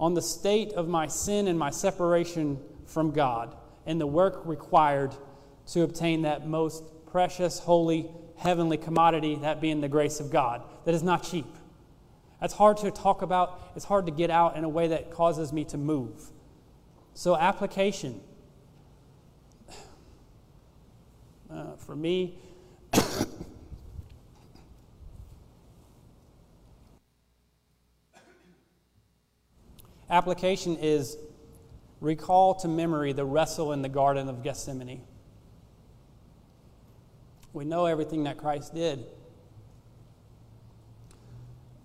on 0.00 0.14
the 0.14 0.22
state 0.22 0.72
of 0.72 0.88
my 0.88 1.06
sin 1.06 1.48
and 1.48 1.58
my 1.58 1.70
separation 1.70 2.58
from 2.86 3.10
God 3.10 3.56
and 3.86 4.00
the 4.00 4.06
work 4.06 4.42
required 4.44 5.14
to 5.68 5.82
obtain 5.82 6.22
that 6.22 6.46
most 6.46 6.84
precious, 7.06 7.58
holy, 7.58 8.10
heavenly 8.36 8.76
commodity, 8.76 9.36
that 9.36 9.60
being 9.60 9.80
the 9.80 9.88
grace 9.88 10.20
of 10.20 10.30
God, 10.30 10.62
that 10.84 10.94
is 10.94 11.02
not 11.02 11.22
cheap. 11.22 11.46
That's 12.40 12.54
hard 12.54 12.76
to 12.78 12.90
talk 12.90 13.22
about, 13.22 13.72
it's 13.76 13.84
hard 13.84 14.06
to 14.06 14.12
get 14.12 14.30
out 14.30 14.56
in 14.56 14.64
a 14.64 14.68
way 14.68 14.88
that 14.88 15.10
causes 15.10 15.52
me 15.52 15.64
to 15.66 15.78
move. 15.78 16.30
So, 17.14 17.36
application. 17.36 18.20
Uh, 21.50 21.76
for 21.76 21.94
me, 21.94 22.36
application 30.14 30.76
is 30.76 31.16
recall 32.00 32.54
to 32.54 32.68
memory 32.68 33.12
the 33.12 33.24
wrestle 33.24 33.72
in 33.72 33.82
the 33.82 33.88
Garden 33.88 34.28
of 34.28 34.44
Gethsemane. 34.44 35.02
We 37.52 37.64
know 37.64 37.86
everything 37.86 38.22
that 38.24 38.38
Christ 38.38 38.74
did. 38.74 39.04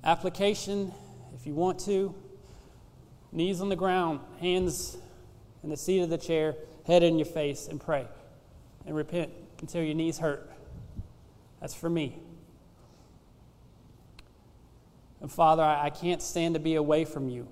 Application, 0.04 0.94
if 1.34 1.48
you 1.48 1.56
want 1.56 1.80
to, 1.82 2.14
knees 3.32 3.62
on 3.62 3.70
the 3.70 3.76
ground, 3.76 4.20
hands 4.40 4.98
in 5.64 5.70
the 5.72 5.78
seat 5.78 6.02
of 6.02 6.12
the 6.12 6.18
chair, 6.18 6.54
head 6.86 7.02
in 7.02 7.18
your 7.18 7.26
face, 7.26 7.68
and 7.68 7.82
pray 7.82 8.08
and 8.86 8.96
repent 8.96 9.32
until 9.60 9.82
your 9.82 9.96
knees 9.96 10.20
hurt. 10.20 10.52
That's 11.62 11.74
for 11.74 11.90
me. 11.90 12.20
And 15.20 15.32
Father, 15.32 15.64
I 15.64 15.90
can't 15.90 16.22
stand 16.22 16.54
to 16.54 16.60
be 16.60 16.76
away 16.76 17.06
from 17.06 17.28
you 17.28 17.48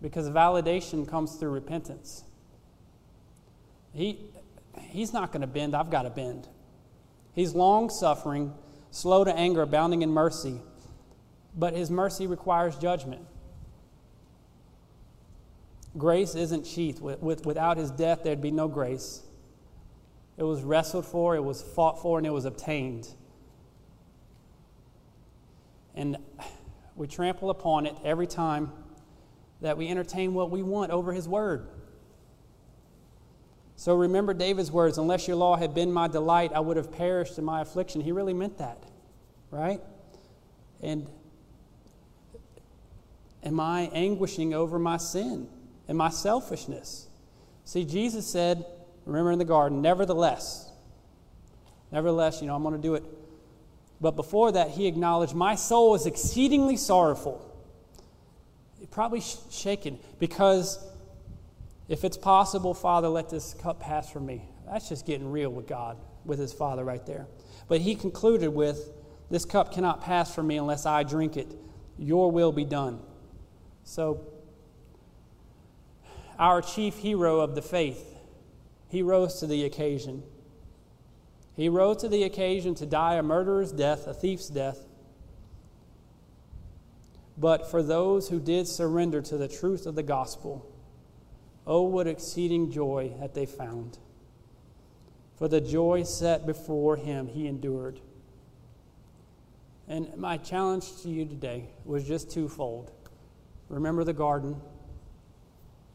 because 0.00 0.28
validation 0.28 1.08
comes 1.08 1.34
through 1.34 1.50
repentance. 1.50 2.24
He, 3.92 4.30
he's 4.80 5.12
not 5.12 5.32
going 5.32 5.40
to 5.40 5.46
bend, 5.46 5.74
I've 5.74 5.90
got 5.90 6.02
to 6.02 6.10
bend. 6.10 6.48
He's 7.34 7.54
long 7.54 7.90
suffering, 7.90 8.52
slow 8.90 9.24
to 9.24 9.34
anger, 9.34 9.62
abounding 9.62 10.02
in 10.02 10.10
mercy, 10.10 10.60
but 11.56 11.74
his 11.74 11.90
mercy 11.90 12.26
requires 12.26 12.76
judgment. 12.76 13.22
Grace 15.96 16.34
isn't 16.34 16.64
cheap. 16.64 17.00
With, 17.00 17.20
with, 17.20 17.46
without 17.46 17.76
his 17.76 17.90
death, 17.90 18.22
there'd 18.22 18.42
be 18.42 18.50
no 18.50 18.68
grace. 18.68 19.22
It 20.36 20.44
was 20.44 20.62
wrestled 20.62 21.06
for, 21.06 21.34
it 21.34 21.42
was 21.42 21.62
fought 21.62 22.00
for, 22.00 22.18
and 22.18 22.26
it 22.26 22.32
was 22.32 22.44
obtained. 22.44 23.08
And 25.96 26.16
we 26.94 27.08
trample 27.08 27.50
upon 27.50 27.86
it 27.86 27.96
every 28.04 28.28
time 28.28 28.72
that 29.60 29.76
we 29.76 29.88
entertain 29.88 30.34
what 30.34 30.50
we 30.50 30.62
want 30.62 30.90
over 30.90 31.12
his 31.12 31.28
word. 31.28 31.68
So 33.76 33.94
remember 33.94 34.34
David's 34.34 34.72
words 34.72 34.98
unless 34.98 35.28
your 35.28 35.36
law 35.36 35.56
had 35.56 35.74
been 35.74 35.92
my 35.92 36.08
delight, 36.08 36.50
I 36.52 36.60
would 36.60 36.76
have 36.76 36.90
perished 36.90 37.38
in 37.38 37.44
my 37.44 37.60
affliction. 37.60 38.00
He 38.00 38.12
really 38.12 38.34
meant 38.34 38.58
that, 38.58 38.82
right? 39.50 39.80
And 40.82 41.06
am 43.44 43.60
I 43.60 43.82
anguishing 43.92 44.52
over 44.52 44.78
my 44.78 44.96
sin 44.96 45.48
and 45.86 45.96
my 45.96 46.10
selfishness? 46.10 47.06
See, 47.64 47.84
Jesus 47.84 48.26
said, 48.26 48.64
remember 49.04 49.30
in 49.30 49.38
the 49.38 49.44
garden, 49.44 49.80
nevertheless, 49.80 50.72
nevertheless, 51.92 52.40
you 52.40 52.48
know, 52.48 52.56
I'm 52.56 52.62
going 52.62 52.74
to 52.74 52.82
do 52.82 52.94
it. 52.94 53.04
But 54.00 54.16
before 54.16 54.52
that, 54.52 54.70
he 54.70 54.86
acknowledged, 54.86 55.34
My 55.34 55.54
soul 55.54 55.94
is 55.94 56.06
exceedingly 56.06 56.76
sorrowful. 56.76 57.47
Probably 58.90 59.22
shaken 59.50 59.98
because 60.18 60.84
if 61.88 62.04
it's 62.04 62.16
possible, 62.16 62.74
Father, 62.74 63.08
let 63.08 63.30
this 63.30 63.54
cup 63.54 63.80
pass 63.80 64.10
from 64.10 64.26
me. 64.26 64.48
That's 64.70 64.88
just 64.88 65.06
getting 65.06 65.30
real 65.30 65.50
with 65.50 65.66
God, 65.66 65.96
with 66.24 66.38
his 66.38 66.52
Father 66.52 66.84
right 66.84 67.04
there. 67.06 67.26
But 67.68 67.80
he 67.80 67.94
concluded 67.94 68.48
with, 68.48 68.90
This 69.30 69.44
cup 69.44 69.72
cannot 69.72 70.02
pass 70.02 70.34
from 70.34 70.46
me 70.46 70.58
unless 70.58 70.84
I 70.86 71.02
drink 71.02 71.36
it. 71.36 71.54
Your 71.98 72.30
will 72.30 72.52
be 72.52 72.64
done. 72.64 73.00
So, 73.84 74.26
our 76.38 76.62
chief 76.62 76.98
hero 76.98 77.40
of 77.40 77.54
the 77.54 77.62
faith, 77.62 78.16
he 78.88 79.02
rose 79.02 79.40
to 79.40 79.46
the 79.46 79.64
occasion. 79.64 80.22
He 81.56 81.68
rose 81.68 81.98
to 81.98 82.08
the 82.08 82.22
occasion 82.22 82.74
to 82.76 82.86
die 82.86 83.14
a 83.14 83.22
murderer's 83.22 83.72
death, 83.72 84.06
a 84.06 84.14
thief's 84.14 84.48
death. 84.48 84.78
But 87.38 87.70
for 87.70 87.82
those 87.82 88.28
who 88.28 88.40
did 88.40 88.66
surrender 88.66 89.22
to 89.22 89.36
the 89.36 89.48
truth 89.48 89.86
of 89.86 89.94
the 89.94 90.02
gospel, 90.02 90.68
Oh, 91.68 91.82
what 91.82 92.06
exceeding 92.06 92.70
joy 92.70 93.12
that 93.20 93.34
they 93.34 93.44
found. 93.44 93.98
For 95.36 95.48
the 95.48 95.60
joy 95.60 96.02
set 96.02 96.46
before 96.46 96.96
him, 96.96 97.26
he 97.28 97.46
endured. 97.46 98.00
And 99.86 100.16
my 100.16 100.38
challenge 100.38 101.02
to 101.02 101.10
you 101.10 101.26
today 101.26 101.68
was 101.84 102.08
just 102.08 102.30
twofold. 102.30 102.90
Remember 103.68 104.02
the 104.02 104.14
garden. 104.14 104.62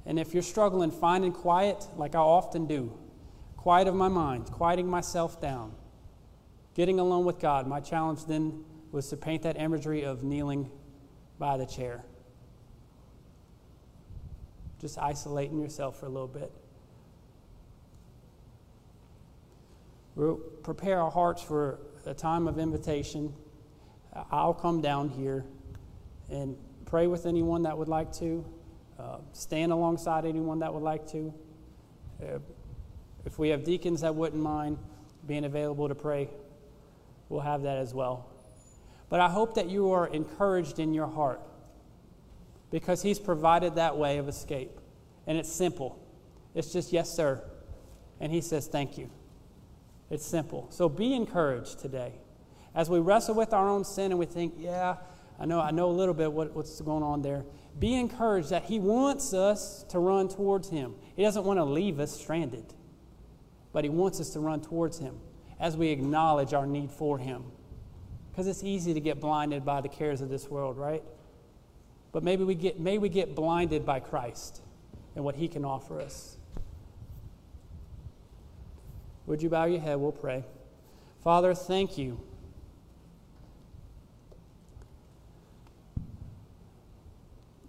And 0.06 0.19
if 0.19 0.36
you're 0.36 0.43
struggling 0.43 0.91
finding 0.91 1.32
quiet, 1.32 1.88
like 1.97 2.13
I 2.13 2.19
often 2.19 2.67
do, 2.67 2.95
quiet 3.58 3.88
of 3.88 3.95
my 3.95 4.10
mind, 4.10 4.51
quieting 4.51 4.88
myself 4.88 5.41
down, 5.41 5.73
getting 6.75 6.99
alone 6.99 7.25
with 7.25 7.39
God, 7.39 7.65
my 7.65 7.79
challenge 7.79 8.25
then 8.25 8.63
was 8.91 9.10
to 9.10 9.17
paint 9.17 9.41
that 9.41 9.60
imagery 9.60 10.03
of 10.03 10.23
kneeling 10.23 10.69
by 11.43 11.58
the 11.58 11.65
chair 11.65 12.01
just 14.79 14.97
isolating 14.97 15.60
yourself 15.60 15.99
for 15.99 16.06
a 16.06 16.10
little 16.10 16.25
bit. 16.25 16.49
We'll 20.15 20.36
prepare 20.36 21.01
our 21.01 21.12
hearts 21.12 21.41
for 21.41 21.79
a 22.06 22.13
time 22.13 22.47
of 22.47 22.60
invitation. 22.60 23.34
I'll 24.32 24.53
come 24.53 24.79
down 24.79 25.10
here 25.10 25.43
and 26.29 26.56
pray 26.86 27.08
with 27.08 27.25
anyone 27.25 27.63
that 27.63 27.77
would 27.77 27.89
like 27.89 28.13
to, 28.19 28.45
uh, 28.97 29.17
stand 29.34 29.73
alongside 29.73 30.23
anyone 30.23 30.60
that 30.60 30.73
would 30.73 30.84
like 30.84 31.06
to. 31.08 31.34
Uh, 32.21 32.39
if 33.25 33.38
we 33.38 33.49
have 33.49 33.65
deacons 33.65 33.99
that 33.99 34.15
wouldn't 34.15 34.41
mind 34.41 34.77
being 35.27 35.43
available 35.43 35.89
to 35.89 35.95
pray, 35.95 36.29
we'll 37.27 37.41
have 37.41 37.63
that 37.63 37.79
as 37.79 37.93
well. 37.93 38.32
But 39.13 39.21
I 39.21 39.30
hope 39.30 39.54
that 39.54 39.69
you 39.69 39.91
are 39.91 40.08
encouraged 40.08 40.80
in 40.80 40.91
your 40.91 41.06
heart 41.06 41.39
because 42.71 43.04
He's 43.04 43.19
provided 43.19 43.76
that 43.76 43.95
way 43.95 44.17
of 44.17 44.28
escape. 44.28 44.71
And 45.28 45.38
it's 45.38 45.52
simple. 45.52 46.04
It's 46.56 46.73
just, 46.73 46.91
yes, 46.91 47.15
sir. 47.15 47.43
And 48.19 48.32
He 48.32 48.41
says, 48.41 48.65
thank 48.65 48.97
you. 48.97 49.12
It's 50.10 50.26
simple. 50.26 50.65
So 50.71 50.89
be 50.89 51.13
encouraged 51.13 51.78
today. 51.78 52.13
As 52.73 52.89
we 52.89 52.97
wrestle 52.97 53.36
with 53.36 53.54
our 53.54 53.69
own 53.69 53.86
sin 53.86 54.06
and 54.06 54.17
we 54.17 54.26
think, 54.26 54.56
yeah, 54.58 54.95
I 55.39 55.45
know, 55.45 55.62
I 55.62 55.69
know 55.69 55.91
a 55.91 55.93
little 55.93 56.15
bit 56.15 56.34
what, 56.34 56.56
what's 56.56 56.82
going 56.82 57.04
on 57.04 57.21
there. 57.21 57.45
Be 57.78 57.93
encouraged 57.93 58.49
that 58.49 58.63
He 58.63 58.80
wants 58.80 59.32
us 59.32 59.86
to 59.89 59.99
run 59.99 60.28
towards 60.28 60.69
Him. 60.69 60.95
He 61.15 61.21
doesn't 61.21 61.43
want 61.43 61.60
to 61.60 61.65
leave 61.65 61.99
us 61.99 62.19
stranded, 62.19 62.66
but 63.74 63.84
He 63.84 63.91
wants 63.91 64.20
us 64.20 64.32
to 64.32 64.39
run 64.39 64.61
towards 64.61 64.97
Him 64.97 65.20
as 65.59 65.78
we 65.78 65.89
acknowledge 65.89 66.55
our 66.55 66.66
need 66.66 66.89
for 66.89 67.20
Him. 67.20 67.43
Because 68.34 68.47
it's 68.47 68.63
easy 68.63 68.95
to 68.95 68.99
get 68.99 69.19
blinded 69.19 69.63
by 69.63 69.81
the 69.81 69.88
cares 69.88 70.19
of 70.19 70.29
this 70.29 70.49
world, 70.49 70.75
right? 70.75 71.03
But 72.11 72.23
maybe 72.23 72.43
we 72.43 72.55
get, 72.55 72.79
may 72.79 72.97
we 72.97 73.07
get 73.07 73.36
blinded 73.36 73.86
by 73.86 73.99
Christ 73.99 74.61
and 75.15 75.23
what 75.23 75.36
He 75.36 75.47
can 75.47 75.63
offer 75.63 76.01
us. 76.01 76.36
Would 79.27 79.43
you 79.43 79.49
bow 79.49 79.65
your 79.65 79.79
head? 79.79 79.99
We'll 79.99 80.11
pray. 80.11 80.43
Father, 81.23 81.53
thank 81.53 81.95
you. 81.95 82.19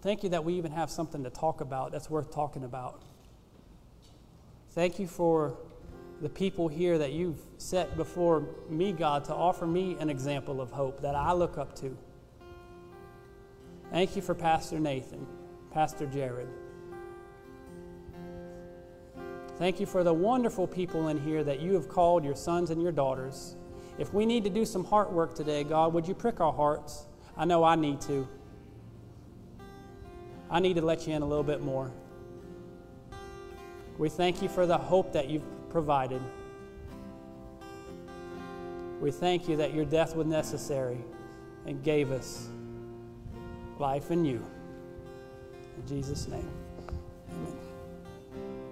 Thank 0.01 0.23
you 0.23 0.31
that 0.31 0.45
we 0.45 0.55
even 0.55 0.73
have 0.73 0.91
something 0.91 1.25
to 1.25 1.31
talk 1.31 1.61
about 1.61 1.93
that's 1.93 2.09
worth 2.09 2.33
talking 2.33 2.65
about. 2.65 3.03
Thank 4.71 4.99
you 4.99 5.07
for 5.07 5.59
the 6.25 6.31
people 6.31 6.69
here 6.69 6.97
that 6.97 7.13
you've 7.13 7.37
set 7.59 7.99
before 7.99 8.49
me, 8.71 8.93
God, 8.93 9.25
to 9.25 9.35
offer 9.35 9.67
me 9.67 9.95
an 10.01 10.09
example 10.09 10.59
of 10.59 10.71
hope 10.71 11.03
that 11.03 11.15
I 11.15 11.35
look 11.35 11.59
up 11.59 11.77
to. 11.81 11.95
Thank 13.91 14.17
you 14.17 14.23
for 14.23 14.35
Pastor 14.35 14.81
Nathan, 14.81 15.27
Pastor 15.71 16.07
Jared. 16.07 16.49
Thank 19.59 19.79
you 19.79 19.85
for 19.85 20.03
the 20.03 20.15
wonderful 20.15 20.67
people 20.67 21.09
in 21.09 21.21
here 21.21 21.45
that 21.45 21.61
you 21.61 21.75
have 21.75 21.91
called 21.91 22.25
your 22.25 22.37
sons 22.37 22.71
and 22.71 22.81
your 22.81 22.91
daughters. 22.91 23.57
If 23.99 24.15
we 24.15 24.25
need 24.25 24.45
to 24.45 24.51
do 24.51 24.65
some 24.65 24.83
heart 24.83 25.13
work 25.13 25.35
today, 25.35 25.63
God, 25.63 25.93
would 25.93 26.09
you 26.09 26.15
prick 26.15 26.41
our 26.41 26.55
hearts? 26.55 27.05
I 27.37 27.45
know 27.45 27.65
I 27.65 27.75
need 27.75 28.01
to. 28.01 28.27
I 30.51 30.59
need 30.59 30.77
to 30.77 30.83
let 30.83 31.07
you 31.07 31.13
in 31.13 31.21
a 31.21 31.27
little 31.27 31.45
bit 31.45 31.61
more. 31.61 31.93
We 33.99 34.09
thank 34.09 34.41
you 34.41 34.49
for 34.49 34.65
the 34.65 34.79
hope 34.79 35.13
that 35.13 35.29
you've 35.29 35.43
provided. 35.75 36.23
We 39.01 39.11
thank 39.11 39.49
you 39.49 39.57
that 39.57 39.75
your 39.75 39.85
death 39.85 40.15
was 40.15 40.25
necessary 40.25 40.99
and 41.67 41.83
gave 41.83 42.13
us 42.13 42.47
life 43.81 44.13
in 44.13 44.25
you. 44.25 44.47
In 45.77 45.85
Jesus' 45.89 46.29
name. 46.29 46.64